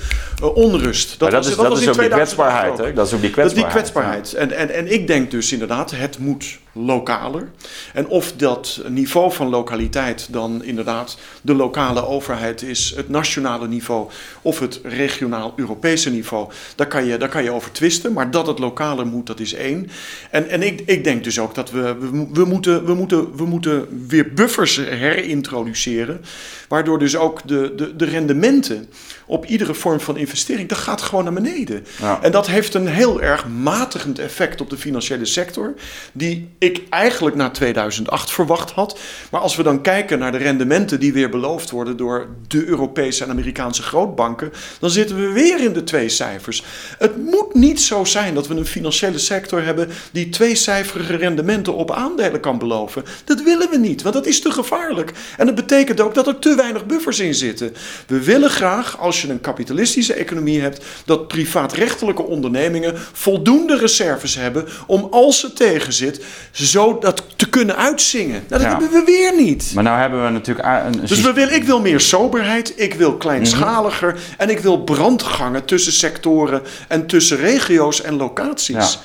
[0.42, 1.18] eh, onrust.
[1.18, 2.78] Dat, dat, was, is, dat, was is in ook die 2008 kwetsbaarheid.
[2.78, 2.92] Hè?
[2.92, 4.28] Dat is ook die Dat is die kwetsbaarheid.
[4.28, 4.58] kwetsbaarheid.
[4.58, 7.50] En, en, en ik denk dus inderdaad, het moet lokaler.
[7.92, 14.08] En of dat niveau van lokaliteit dan inderdaad de lokale overheid is, het nationale niveau
[14.42, 18.12] of het regionaal Europese niveau, daar kan je, daar kan je over twisten.
[18.12, 19.90] Maar dat het lokaler moet, dat is één.
[20.30, 23.44] En, en ik, ik denk dus ook dat we, we, we, moeten, we, moeten, we
[23.44, 26.20] moeten weer buffers herintroduceren,
[26.68, 28.88] waardoor dus ook de, de, de rendementen
[29.30, 31.86] op iedere vorm van investering, dat gaat gewoon naar beneden.
[32.00, 32.18] Ja.
[32.22, 35.74] En dat heeft een heel erg matigend effect op de financiële sector,
[36.12, 38.98] die ik eigenlijk na 2008 verwacht had.
[39.30, 43.24] Maar als we dan kijken naar de rendementen die weer beloofd worden door de Europese
[43.24, 46.64] en Amerikaanse grootbanken, dan zitten we weer in de twee cijfers.
[46.98, 51.90] Het moet niet zo zijn dat we een financiële sector hebben die tweecijferige rendementen op
[51.90, 53.04] aandelen kan beloven.
[53.24, 55.12] Dat willen we niet, want dat is te gevaarlijk.
[55.36, 57.74] En dat betekent ook dat er te weinig buffers in zitten.
[58.06, 64.66] We willen graag, als je een kapitalistische economie hebt, dat privaatrechtelijke ondernemingen voldoende reserves hebben
[64.86, 68.42] om als ze tegenzit, zo dat te kunnen uitzingen.
[68.48, 68.68] Nou, dat Ja.
[68.68, 69.70] hebben we weer niet.
[69.74, 73.16] Maar nou hebben we natuurlijk een, Dus we wil, ik wil meer soberheid, ik wil
[73.16, 78.92] kleinschaliger en ik wil brandgangen tussen sectoren en tussen regio's en locaties.
[78.92, 79.00] Ja.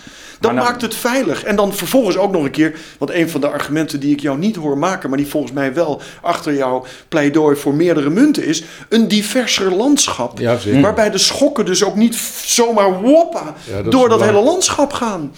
[0.46, 1.44] Dat Maar nou- maakt het veilig.
[1.44, 4.38] En dan vervolgens ook nog een keer, want een van de argumenten die ik jou
[4.38, 8.64] niet hoor maken, maar die volgens mij wel achter jouw pleidooi voor meerdere munten is,
[8.90, 10.40] een diverser landschap.
[10.40, 10.58] Ja.
[10.82, 12.16] Waarbij de schokken dus ook niet
[12.46, 15.32] zomaar woppa Ja, dat is door dat hele landschap gaan.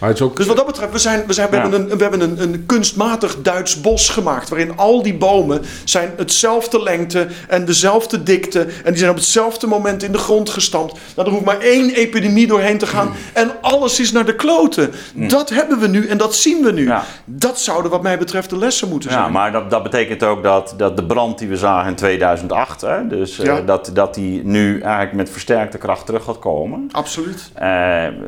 [0.00, 0.36] Maar het is ook...
[0.36, 1.62] Dus wat dat betreft, we, zijn, we, zijn, we Ja.
[1.62, 4.48] hebben, een, we hebben een, een kunstmatig Duits bos gemaakt.
[4.48, 8.60] Waarin al die bomen zijn hetzelfde lengte en dezelfde dikte.
[8.60, 10.92] En die zijn op hetzelfde moment in de grond gestampt.
[11.16, 13.12] Nou, er hoeft maar één epidemie doorheen te gaan.
[13.32, 14.90] En alles is naar de kloten.
[15.14, 16.86] Dat hebben we nu en dat zien we nu.
[16.86, 17.04] Ja.
[17.24, 19.32] Dat zouden wat mij betreft de lessen moeten Ja, zijn.
[19.32, 23.06] maar dat, dat betekent ook dat, dat de brand die we zagen in 2008, hè,
[23.06, 23.60] dus eh, Ja.
[23.60, 26.88] dat, dat die nu eigenlijk met versterkte kracht terug gaat komen.
[26.92, 27.50] Absoluut.
[27.54, 27.68] Eh,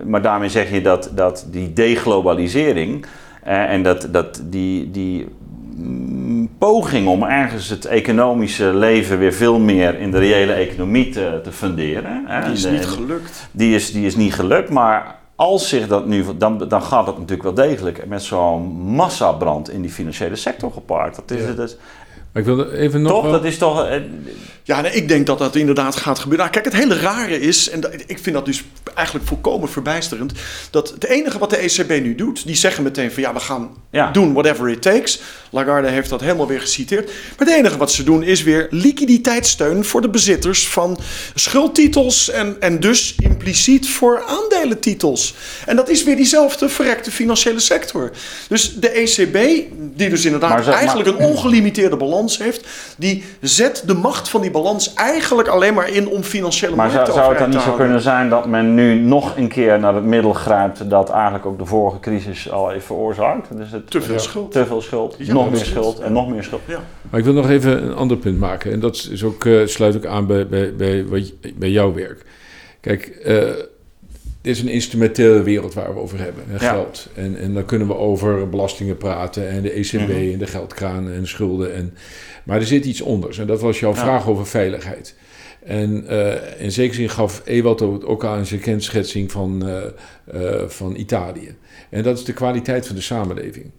[0.04, 3.04] maar daarmee zeg je dat, dat die deglobalisering
[3.42, 5.28] eh, en dat, dat die, die
[6.58, 11.52] poging om ergens het economische leven weer veel meer in de reële economie te, te
[11.52, 12.22] funderen.
[12.26, 13.48] hè, Die is niet gelukt.
[13.50, 17.14] die is, die is niet gelukt, maar als zich dat nu, dan, dan gaat het
[17.18, 18.62] natuurlijk wel degelijk met zo'n
[18.94, 21.14] massabrand in die financiële sector gepaard.
[21.16, 21.52] Dat is, Ja.
[21.52, 21.76] dat is-
[22.32, 23.22] Maar ik wil even nog toch?
[23.22, 23.86] wel- Dat is toch.
[23.86, 23.96] eh,
[24.64, 26.46] Ja, nee, ik denk dat dat inderdaad gaat gebeuren.
[26.46, 28.64] Nou, kijk, het hele rare is, en dat- ik vind dat dus
[28.94, 30.32] eigenlijk volkomen verbijsterend,
[30.70, 33.70] dat het enige wat de ECB nu doet, die zeggen meteen van ja, we gaan
[33.90, 34.10] Ja.
[34.10, 35.20] doen whatever it takes.
[35.50, 37.04] Lagarde heeft dat helemaal weer geciteerd.
[37.38, 40.98] Maar het enige wat ze doen is weer liquiditeitssteun voor de bezitters van
[41.34, 45.34] schuldtitels en, en dus impliciet voor aandelentitels.
[45.66, 48.10] En dat is weer diezelfde verrekte financiële sector.
[48.48, 49.38] Dus de ECB,
[49.96, 52.68] die dus inderdaad ze- eigenlijk een ongelimiteerde balans heeft,
[52.98, 56.96] die zet de macht van die balans eigenlijk alleen maar in om financiële maar zou,
[56.96, 59.94] markten zou het dan niet zo kunnen zijn dat men nu nog een keer naar
[59.94, 63.48] het middel grijpt dat eigenlijk ook de vorige crisis al heeft veroorzaakt?
[63.56, 64.20] Dus het, Te veel Ja.
[64.20, 64.52] schuld.
[64.52, 66.62] te veel schuld, Ja, nog meer schuld en nog meer schuld.
[66.66, 66.80] Ja.
[67.10, 68.72] Maar ik wil nog even een ander punt maken.
[68.72, 71.04] En dat is ook, eh, sluit ook aan bij, bij, bij,
[71.54, 72.24] bij jouw werk.
[72.80, 73.42] Kijk, eh
[74.42, 76.44] dit is een instrumentele wereld waar we over hebben.
[76.50, 76.58] Ja.
[76.58, 77.08] Geld.
[77.14, 79.48] En, en dan kunnen we over belastingen praten.
[79.48, 80.32] En de ECB Mhm.
[80.32, 81.74] en de geldkraan en schulden.
[81.74, 81.94] En,
[82.44, 83.38] maar er zit iets onders.
[83.38, 84.00] En dat was jouw Ja.
[84.00, 85.14] vraag over veiligheid.
[85.64, 89.82] En eh, in zekere zin gaf Ewald ook ook aan zijn kenschetsing van, eh,
[90.62, 91.54] eh, van Italië.
[91.90, 93.70] En dat is de kwaliteit van de samenleving.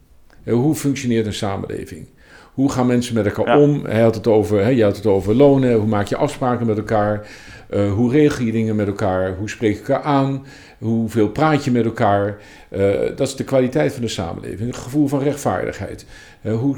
[0.43, 2.07] Eh, Hoe functioneert een samenleving?
[2.53, 3.63] Hoe gaan mensen met elkaar Ja.
[3.63, 3.85] om?
[3.85, 5.73] Hij had het over, hè, je had het over lonen.
[5.73, 7.27] Hoe maak je afspraken met elkaar?
[7.73, 9.35] Eh, hoe regel je dingen met elkaar?
[9.37, 10.45] Hoe spreek je elkaar aan?
[10.79, 12.37] Hoeveel praat je met elkaar?
[12.69, 12.81] Eh,
[13.15, 14.67] dat is de kwaliteit van de samenleving.
[14.69, 16.05] Een gevoel van rechtvaardigheid.
[16.41, 16.75] Eh, hoe,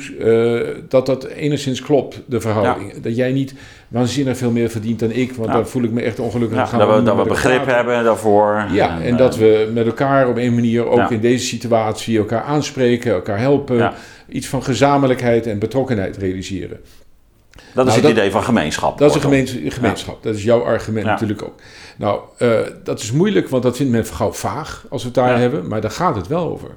[0.90, 2.94] dat dat enigszins klopt, de verhouding.
[3.02, 3.54] Dat jij niet
[3.88, 5.56] waanzinnig veel meer verdient dan ik, want Ja.
[5.56, 6.58] dan voel ik me echt ongelukkig.
[6.58, 7.76] Ja, Dan gaan dat we, dat we begrip praten.
[7.76, 8.66] hebben daarvoor.
[8.72, 11.10] Ja, en dat we met elkaar op een manier ook Ja.
[11.10, 13.94] in deze situatie elkaar aanspreken, elkaar helpen, Ja.
[14.30, 16.80] iets van gezamenlijkheid en betrokkenheid realiseren.
[17.76, 18.98] Dat is Nou, het dat- idee van gemeenschap.
[18.98, 20.24] Dat is een gemeenschap.
[20.24, 21.12] Dat is jouw argument Ja.
[21.12, 21.54] natuurlijk ook.
[21.98, 25.30] Nou, eh, dat is moeilijk, want dat vindt men gauw vaag als we het daar
[25.34, 25.38] Ja.
[25.38, 25.68] hebben.
[25.68, 26.70] Maar daar gaat het wel over.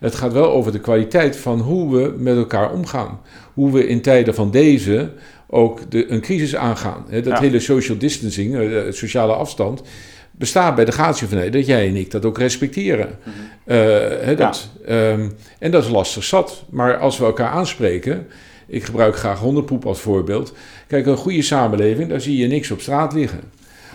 [0.00, 3.20] Het gaat wel over de kwaliteit van hoe we met elkaar omgaan.
[3.54, 5.10] Hoe we in tijden van deze
[5.48, 7.06] ook de, een crisis aangaan.
[7.22, 9.82] Dat hele social distancing, de sociale afstand,
[10.30, 13.18] bestaat bij de gratie van dat jij en ik dat ook respecteren.
[13.64, 15.28] Hè, dat, ehm,
[15.58, 16.64] en dat is lastig zat.
[16.70, 18.26] Maar als we elkaar aanspreken,
[18.72, 20.52] ik gebruik graag hondenpoep als voorbeeld.
[20.86, 23.40] Kijk, een goede samenleving, daar zie je niks op straat liggen.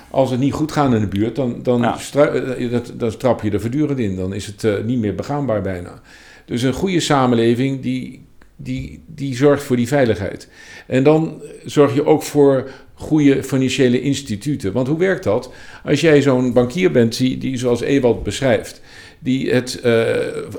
[0.09, 1.97] Als het niet goed gaat in de buurt, dan, dan, Ja.
[1.97, 4.15] stra- eh, dat, trap je er voortdurend in.
[4.15, 6.01] Dan is het eh, niet meer begaanbaar bijna.
[6.45, 8.25] Dus een goede samenleving, die,
[8.55, 10.49] die, die zorgt voor die veiligheid.
[10.87, 14.71] En dan zorg je ook voor goede financiële instituten.
[14.73, 15.51] Want hoe werkt dat?
[15.85, 18.81] Als jij zo'n bankier bent die, die zoals Ewald beschrijft,
[19.19, 20.05] die het uh,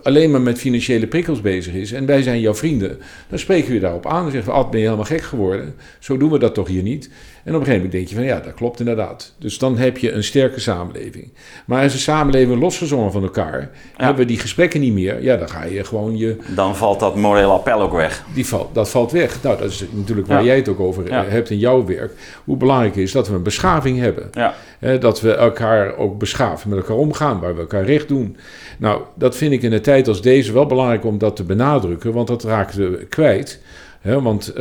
[0.03, 2.99] alleen maar met financiële prikkels bezig is en wij zijn jouw vrienden,
[3.29, 5.75] dan spreken we daarop aan en zeggen we, Ad, ben je helemaal gek geworden?
[5.99, 7.11] Zo doen we dat toch hier niet?
[7.45, 9.35] En op een gegeven moment denk je van, ja, dat klopt inderdaad.
[9.39, 11.33] Dus dan heb je een sterke samenleving.
[11.67, 14.05] Maar als een samenleving losgezongen van elkaar, ja.
[14.05, 16.37] hebben we die gesprekken niet meer, ja, dan ga je gewoon je...
[16.55, 18.25] Dan valt dat morele appel ook weg.
[18.35, 19.43] Die valt, dat valt weg.
[19.43, 20.47] Nou, dat is natuurlijk waar ja.
[20.47, 21.25] jij het ook over ja.
[21.25, 22.13] hebt in jouw werk.
[22.45, 24.31] Hoe belangrijk is dat we een beschaving hebben.
[24.79, 28.37] He, dat we elkaar ook beschaven, met elkaar omgaan, waar we elkaar recht doen.
[28.79, 32.13] Nou, dat vind ik in een tijd als deze wel belangrijk om dat te benadrukken,
[32.13, 33.61] want dat raakten we kwijt.
[34.01, 34.55] He, want uh,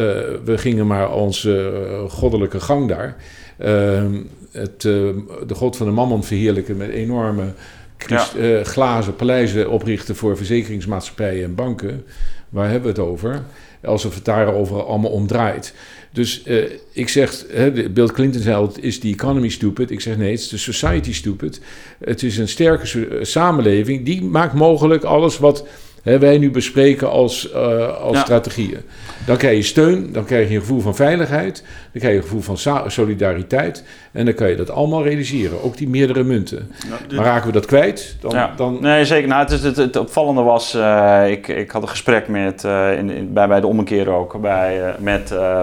[0.44, 3.16] we gingen maar onze uh, goddelijke gang daar.
[3.60, 4.04] Uh,
[4.52, 7.54] het, de god van de mammon verheerlijken met enorme
[7.98, 8.64] Christ, ja.
[8.64, 12.06] glazen paleizen oprichten voor verzekeringsmaatschappijen en banken.
[12.50, 13.42] Waar hebben we het over?
[13.84, 15.74] Alsof het daarover allemaal om draait.
[16.12, 16.44] Dus
[16.92, 17.46] ik zeg,
[17.92, 19.92] Bill Clinton zei is the economy stupid?
[19.92, 21.62] Ik zeg nee, het is de society stupid.
[22.06, 25.66] Het is een sterke samenleving, die maakt mogelijk alles wat
[26.08, 28.24] hè, wij nu bespreken als, uh, als ja.
[28.24, 28.82] strategieën.
[29.26, 32.28] Dan krijg je steun, dan krijg je een gevoel van veiligheid, dan krijg je een
[32.28, 36.72] gevoel van solidariteit en dan kan je dat allemaal realiseren, ook die meerdere munten.
[37.16, 38.32] Maar raken we dat kwijt, dan...
[38.32, 38.54] Ja.
[38.56, 38.78] dan...
[38.82, 39.28] Nee, zeker.
[39.28, 42.98] Nou, het, het, het, het opvallende was, uh, ik, ik had een gesprek met, uh,
[42.98, 45.32] in, in, bij, bij de ommekeer ook, bij, met...
[45.32, 45.62] Uh,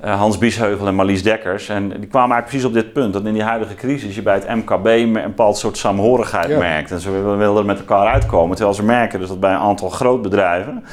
[0.00, 1.68] Hans Biesheuvel en Marlies Dekkers.
[1.68, 3.12] En die kwamen eigenlijk precies op dit punt.
[3.12, 6.58] Dat in die huidige crisis je bij het MKB een bepaald soort saamhorigheid ja.
[6.58, 6.90] merkt.
[6.90, 8.56] En ze wilden er met elkaar uitkomen.
[8.56, 10.84] Terwijl ze merken dus dat bij een aantal grootbedrijven...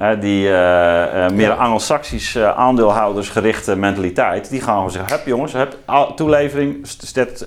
[0.00, 1.54] Uh, die uh, uh, meer ja.
[1.54, 4.50] anglo-saxisch aandeelhoudersgerichte mentaliteit...
[4.50, 5.76] die gaan gewoon zeggen, heb jongens, heb
[6.16, 6.86] toelevering...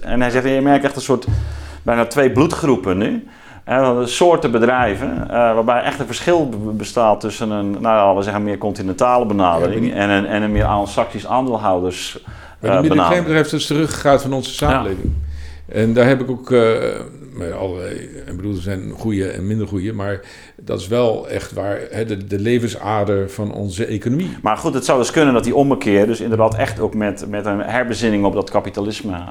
[0.02, 1.28] En hij zegt, je merkt echt een soort...
[1.84, 3.28] bijna twee bloedgroepen nu...
[3.68, 8.58] En soorten bedrijven, uh, waarbij echt een verschil bestaat tussen een, nou, we zeggen, meer
[8.58, 12.20] continentale benadering ja, en, een, en een meer anglo-saxisch aandeelhouders.
[12.60, 15.12] Maar die middenkleinbedrijf is teruggegaan van onze samenleving.
[15.68, 15.74] Ja.
[15.74, 16.62] En daar heb ik ook, uh,
[17.60, 17.96] allerlei,
[18.26, 20.22] ik bedoel, er zijn goede en minder goede, maar
[20.68, 24.38] dat is wel echt waar hè, de, de, levensader van onze economie.
[24.42, 27.46] Maar goed, het zou dus kunnen dat die ommekeer, dus inderdaad echt ook met, met
[27.46, 29.12] een herbezinning op dat kapitalisme.
[29.12, 29.24] Uh,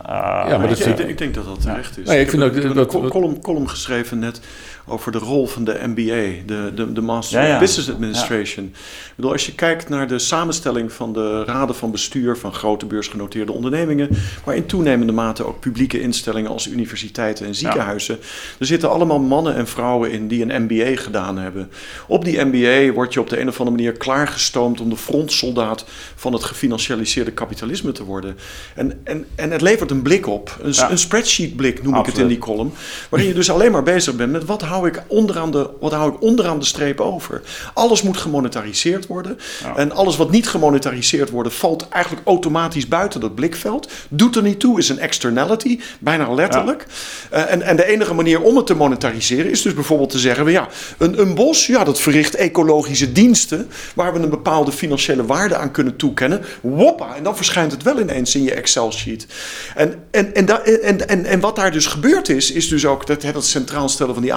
[0.48, 2.06] ja, maar dat ik, ik, denk dat dat terecht is.
[2.06, 4.40] Nee, ik, vind ik heb dat, een column, column geschreven net
[4.88, 7.54] over de rol van de MBA, de, de, de Master ja, ja.
[7.54, 8.64] of Business Administration.
[8.64, 8.78] Ja.
[8.80, 12.86] Ik bedoel, als je kijkt naar de samenstelling van de raden van bestuur van grote
[12.86, 14.08] beursgenoteerde ondernemingen,
[14.44, 18.18] maar in toenemende mate ook publieke instellingen als universiteiten en ziekenhuizen,
[18.58, 21.70] er zitten allemaal mannen en vrouwen in die een MBA gedaan hebben.
[22.08, 25.84] Op die MBA word je op de een of andere manier klaargestoomd om de frontsoldaat
[26.14, 28.36] van het gefinancialiseerde kapitalisme te worden.
[28.74, 32.06] En, en, en het levert een blik op, een, een spreadsheet blik noem Absoluut.
[32.06, 32.72] ik het in die column,
[33.08, 35.92] waarin je dus alleen maar bezig bent met wat houdt hou ik onderaan de, wat
[35.92, 37.42] hou ik onderaan de streep over?
[37.74, 39.38] Alles moet gemonetariseerd worden.
[39.62, 39.76] Ja.
[39.76, 43.90] En alles wat niet gemonetariseerd wordt, valt eigenlijk automatisch buiten dat blikveld.
[44.08, 46.86] Doet er niet toe, is een externality, bijna letterlijk.
[47.30, 47.38] Ja.
[47.38, 50.50] Uh, en, en de enige manier om het te monetariseren is dus bijvoorbeeld te zeggen:
[50.50, 50.68] ja,
[50.98, 53.68] een, een bos, ja, dat verricht ecologische diensten.
[53.94, 56.44] waar we een bepaalde financiële waarde aan kunnen toekennen.
[56.60, 59.26] Woppa, en dan verschijnt het wel ineens in je Excel-sheet.
[59.74, 63.06] En, en, en, da, en, en, en wat daar dus gebeurd is, is dus ook
[63.06, 64.34] dat, het centraal stellen van die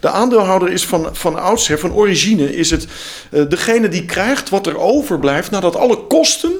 [0.00, 2.86] de aandeelhouder is van, van oudsher, van origine, is het
[3.30, 6.52] uh, degene die krijgt wat er overblijft nadat alle kosten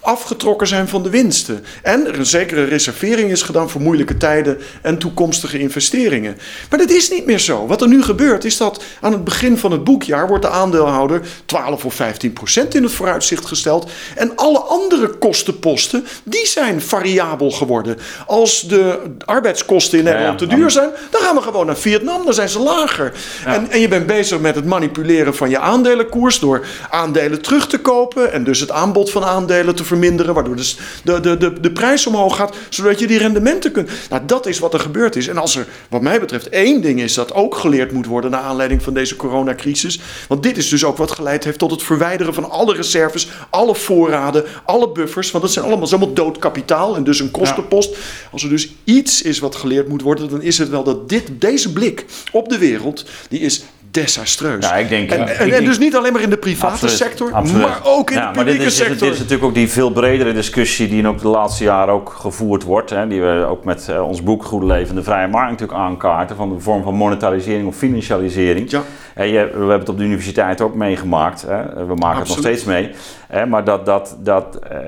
[0.00, 1.64] afgetrokken zijn van de winsten.
[1.82, 6.38] En er een zekere reservering is gedaan voor moeilijke tijden en toekomstige investeringen.
[6.70, 7.66] Maar dat is niet meer zo.
[7.66, 11.20] Wat er nu gebeurt is dat aan het begin van het boekjaar wordt de aandeelhouder
[11.44, 13.90] 12 of 15 procent in het vooruitzicht gesteld.
[14.16, 17.98] En alle andere kostenposten, die zijn variabel geworden.
[18.26, 20.52] Als de arbeidskosten in Nederland ja, ja.
[20.52, 23.12] te duur zijn, dan gaan we gewoon naar Vietnam, dan zijn ze lager.
[23.44, 23.54] Ja.
[23.54, 27.78] En, en je bent bezig met het manipuleren van je aandelenkoers door aandelen terug te
[27.78, 31.72] kopen en dus het aanbod van aandelen te verminderen, waardoor dus de, de, de, de
[31.72, 33.90] prijs omhoog gaat, zodat je die rendementen kunt.
[34.10, 35.28] Nou, dat is wat er gebeurd is.
[35.28, 38.40] En als er, wat mij betreft, één ding is dat ook geleerd moet worden naar
[38.40, 42.34] aanleiding van deze coronacrisis, want dit is dus ook wat geleid heeft tot het verwijderen
[42.34, 47.04] van alle reserves, alle voorraden, alle buffers, want dat zijn allemaal, allemaal dood kapitaal en
[47.04, 47.90] dus een kostenpost.
[47.90, 47.96] Ja.
[48.32, 51.28] Als er dus iets is wat geleerd moet worden, dan is het wel dat dit,
[51.32, 54.68] deze blik op de wereld, die is desastreus.
[54.68, 56.36] Ja, ik denk, en, ja, en, ik en denk, dus niet alleen maar in de
[56.36, 57.62] private absoluut, sector, absoluut.
[57.62, 58.96] maar ook in ja, de dit publieke is, sector.
[58.98, 62.16] Dit is natuurlijk ook die veel bredere discussie die in ook de laatste jaren ook
[62.18, 62.90] gevoerd wordt.
[62.90, 66.36] Hè, die we ook met uh, ons boek Goede Leven de Vrije Markt natuurlijk aankaarten.
[66.36, 68.70] Van de vorm van monetarisering of financialisering.
[68.70, 68.82] Ja.
[69.14, 71.42] Hè, je, we hebben het op de universiteit ook meegemaakt.
[71.42, 72.28] Hè, we maken absoluut.
[72.28, 72.90] het nog steeds mee.
[73.28, 74.78] Hè, maar dat, dat, dat uh,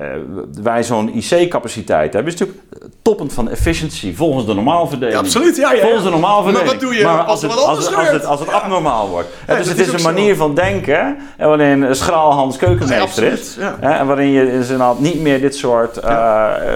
[0.63, 2.65] wij zo'n IC-capaciteit hebben is natuurlijk
[3.01, 5.17] toppend van efficiency volgens de normaalverdeling.
[5.17, 6.69] Ja, absoluut, ja, ja, Volgens de normaalverdeling.
[6.69, 9.27] Maar wat doe je maar als, het, als, het, als, het, als het abnormaal wordt.
[9.47, 10.05] Ja, dus het is is een zo.
[10.05, 13.57] manier van denken en waarin een schraalhans keukenmeester Ja, is.
[13.79, 16.09] en waarin je inderdaad niet meer dit soort, eh,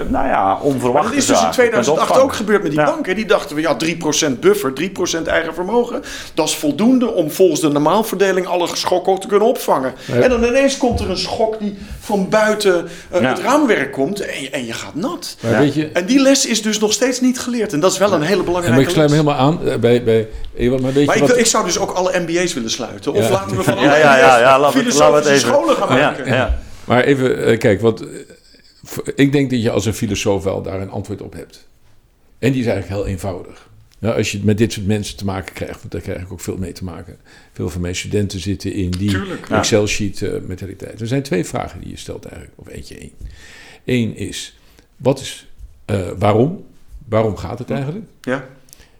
[0.08, 2.22] nou ja, onverwachte dat is dus in zaken 2008 kunt opvangen.
[2.22, 3.14] ook gebeurd met die banken.
[3.14, 6.02] Die dachten we, ja, 3% buffer, 3% eigen vermogen.
[6.34, 9.94] Dat is voldoende om volgens de normaalverdeling alle schokken te kunnen opvangen.
[10.12, 13.28] En dan ineens komt er een schok die van buiten eh, Ja.
[13.28, 15.36] het raamwerk komt en je, en je gaat nat.
[15.40, 15.58] Maar Ja.
[15.58, 17.72] weet je, En die les is dus nog steeds niet geleerd.
[17.72, 20.02] En dat is wel een hele belangrijke maar ik sluit me helemaal aan eh, bij,
[20.04, 21.38] bij Ewald, maar weet Maar je ik, wat...
[21.38, 23.12] ik zou dus ook alle MBA's willen sluiten.
[23.12, 23.30] Of Ja.
[23.30, 25.48] laten we van alle Ja, ja, ja, ja, laten we- filosofische laten we het even-
[25.48, 26.26] scholen gaan Ja, maken.
[26.26, 26.58] ja.
[26.84, 28.04] Maar even, eh, kijk, wat,
[29.14, 31.66] ik denk dat je als een filosoof wel daar een antwoord op hebt.
[32.38, 33.67] En die is eigenlijk heel eenvoudig.
[33.98, 36.40] Nou, als je met dit soort mensen te maken krijgt, want daar krijg ik ook
[36.40, 37.16] veel mee te maken.
[37.52, 39.48] Veel van mijn studenten zitten in die Tuurlijk.
[39.48, 39.58] Ja.
[39.58, 41.00] Excel-sheet eh, mentaliteit.
[41.00, 43.10] Er zijn twee vragen die je stelt eigenlijk, of eentje één.
[43.84, 44.58] Eén is,
[44.96, 45.48] wat is,
[45.84, 46.64] eh, waarom?
[47.08, 48.04] Waarom gaat het eigenlijk?
[48.20, 48.48] Ja,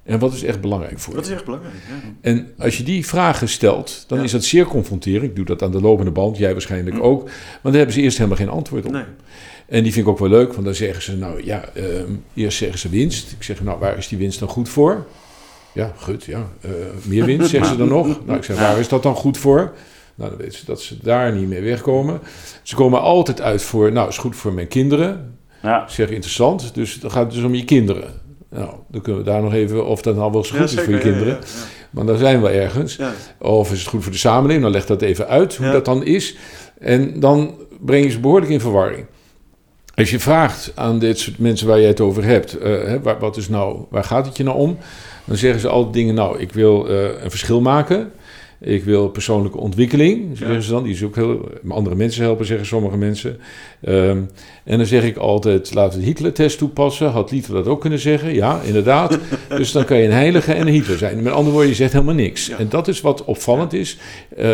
[0.03, 1.19] En wat is echt belangrijk voor je?
[1.19, 1.75] dat is echt belangrijk.
[1.75, 2.11] Ja.
[2.21, 4.25] En als je die vragen stelt, dan Ja.
[4.25, 5.23] is dat zeer confronterend.
[5.25, 7.03] Ik doe dat aan de lopende band, jij waarschijnlijk Hm.
[7.03, 7.21] ook.
[7.23, 7.33] Want
[7.63, 8.93] daar hebben ze eerst helemaal geen antwoord op.
[8.93, 9.03] Nee.
[9.69, 12.59] En die vind ik ook wel leuk, want dan zeggen ze, nou ja, ehm, eerst
[12.59, 13.33] zeggen ze winst.
[13.33, 15.07] Ik zeg, nou, waar is die winst dan goed voor?
[15.73, 16.49] Ja, goed, ja.
[16.61, 16.71] eh,
[17.03, 18.07] meer winst, zeggen ze dan nog.
[18.27, 19.73] Nou, ik zeg, waar is dat dan goed voor?
[20.15, 22.21] Nou, dan weten ze dat ze daar niet mee wegkomen.
[22.63, 25.39] Ze komen altijd uit voor, nou, is goed voor mijn kinderen.
[25.63, 25.83] Ja.
[25.83, 26.75] Ik zeg, interessant.
[26.75, 28.11] Dus dan gaat het dus om je kinderen.
[28.51, 30.85] Nou, dan kunnen we daar nog even, of dat nou wel eens goed Ja, is
[30.85, 31.33] voor je kinderen.
[31.41, 31.47] ja.
[31.91, 32.99] Maar dan zijn we ergens.
[33.39, 34.63] Of is het goed voor de samenleving?
[34.63, 36.37] Dan leg dat even uit hoe dat dan is.
[36.79, 39.07] En dan breng je ze behoorlijk in verwarring.
[39.99, 43.37] Als je vraagt aan dit soort mensen waar je het over hebt, eh, waar, wat
[43.37, 44.79] is nou, waar gaat het je nou om?
[45.25, 48.11] Dan zeggen ze altijd dingen, nou, ik wil eh, een verschil maken.
[48.61, 50.83] Ik wil persoonlijke ontwikkeling, zeggen ze dan.
[50.83, 53.39] Die is ook heel, andere mensen helpen, zeggen sommige mensen.
[53.81, 54.21] Ehm,
[54.65, 57.11] en dan zeg ik altijd, laten we de Hitler-test toepassen.
[57.11, 58.35] Had Hitler dat ook kunnen zeggen?
[58.35, 59.19] Ja, inderdaad.
[59.49, 61.23] dus dan kan je een heilige en een Hitler zijn.
[61.23, 62.47] Met andere woorden, je zegt helemaal niks.
[62.47, 62.59] Ja.
[62.59, 63.99] En dat is wat opvallend is.
[64.37, 64.47] Eh,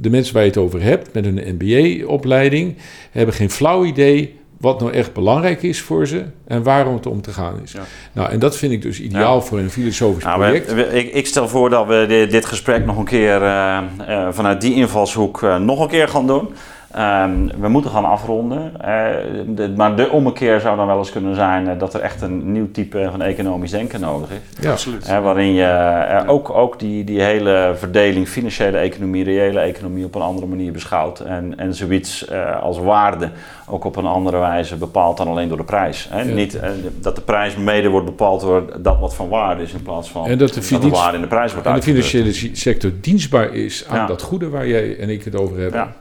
[0.00, 2.76] de mensen waar je het over hebt, met een MBA-opleiding,
[3.10, 7.20] hebben geen flauw idee wat nou echt belangrijk is voor ze en waarom het om
[7.22, 7.72] te gaan is.
[7.72, 7.80] Ja.
[8.12, 10.74] Nou, en dat vind ik dus ideaal voor een filosofisch Nou, project.
[10.74, 14.28] we- ik, ik stel voor dat we di- dit gesprek nog een keer eh, eh,
[14.30, 16.48] vanuit die invalshoek eh, nog een keer gaan doen.
[16.94, 18.72] Ehm, we moeten gaan afronden.
[18.80, 19.06] Eh,
[19.46, 22.52] de- maar de ommekeer zou dan wel eens kunnen zijn eh, dat er echt een
[22.52, 24.62] nieuw type van economisch denken nodig is.
[24.64, 24.70] ja.
[24.70, 25.06] Absoluut.
[25.06, 30.14] Hè, waarin je eh, ook, ook die, die hele verdeling financiële economie, reële economie op
[30.14, 31.20] een andere manier beschouwt.
[31.20, 33.30] En, en zoiets eh, als waarde
[33.68, 36.08] ook op een andere wijze bepaalt dan alleen door de prijs.
[36.10, 36.20] Hè?
[36.22, 36.34] Ja.
[36.34, 36.60] Niet
[37.00, 40.26] dat de prijs mede wordt bepaald door dat wat van waarde is in plaats van
[40.26, 42.90] En dat de dat de finan- waarde in de prijs wordt En de financiële sector
[43.00, 44.06] dienstbaar is aan Ja.
[44.06, 45.94] dat goede waar jij en ik het over hebben.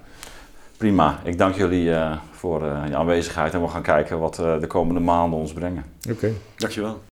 [0.82, 1.20] Prima.
[1.24, 4.68] Ik dank jullie eh, voor eh, je aanwezigheid en we gaan kijken wat eh, de
[4.68, 5.86] komende maanden ons brengen.
[6.10, 6.32] Oké.
[6.56, 7.11] Dankjewel.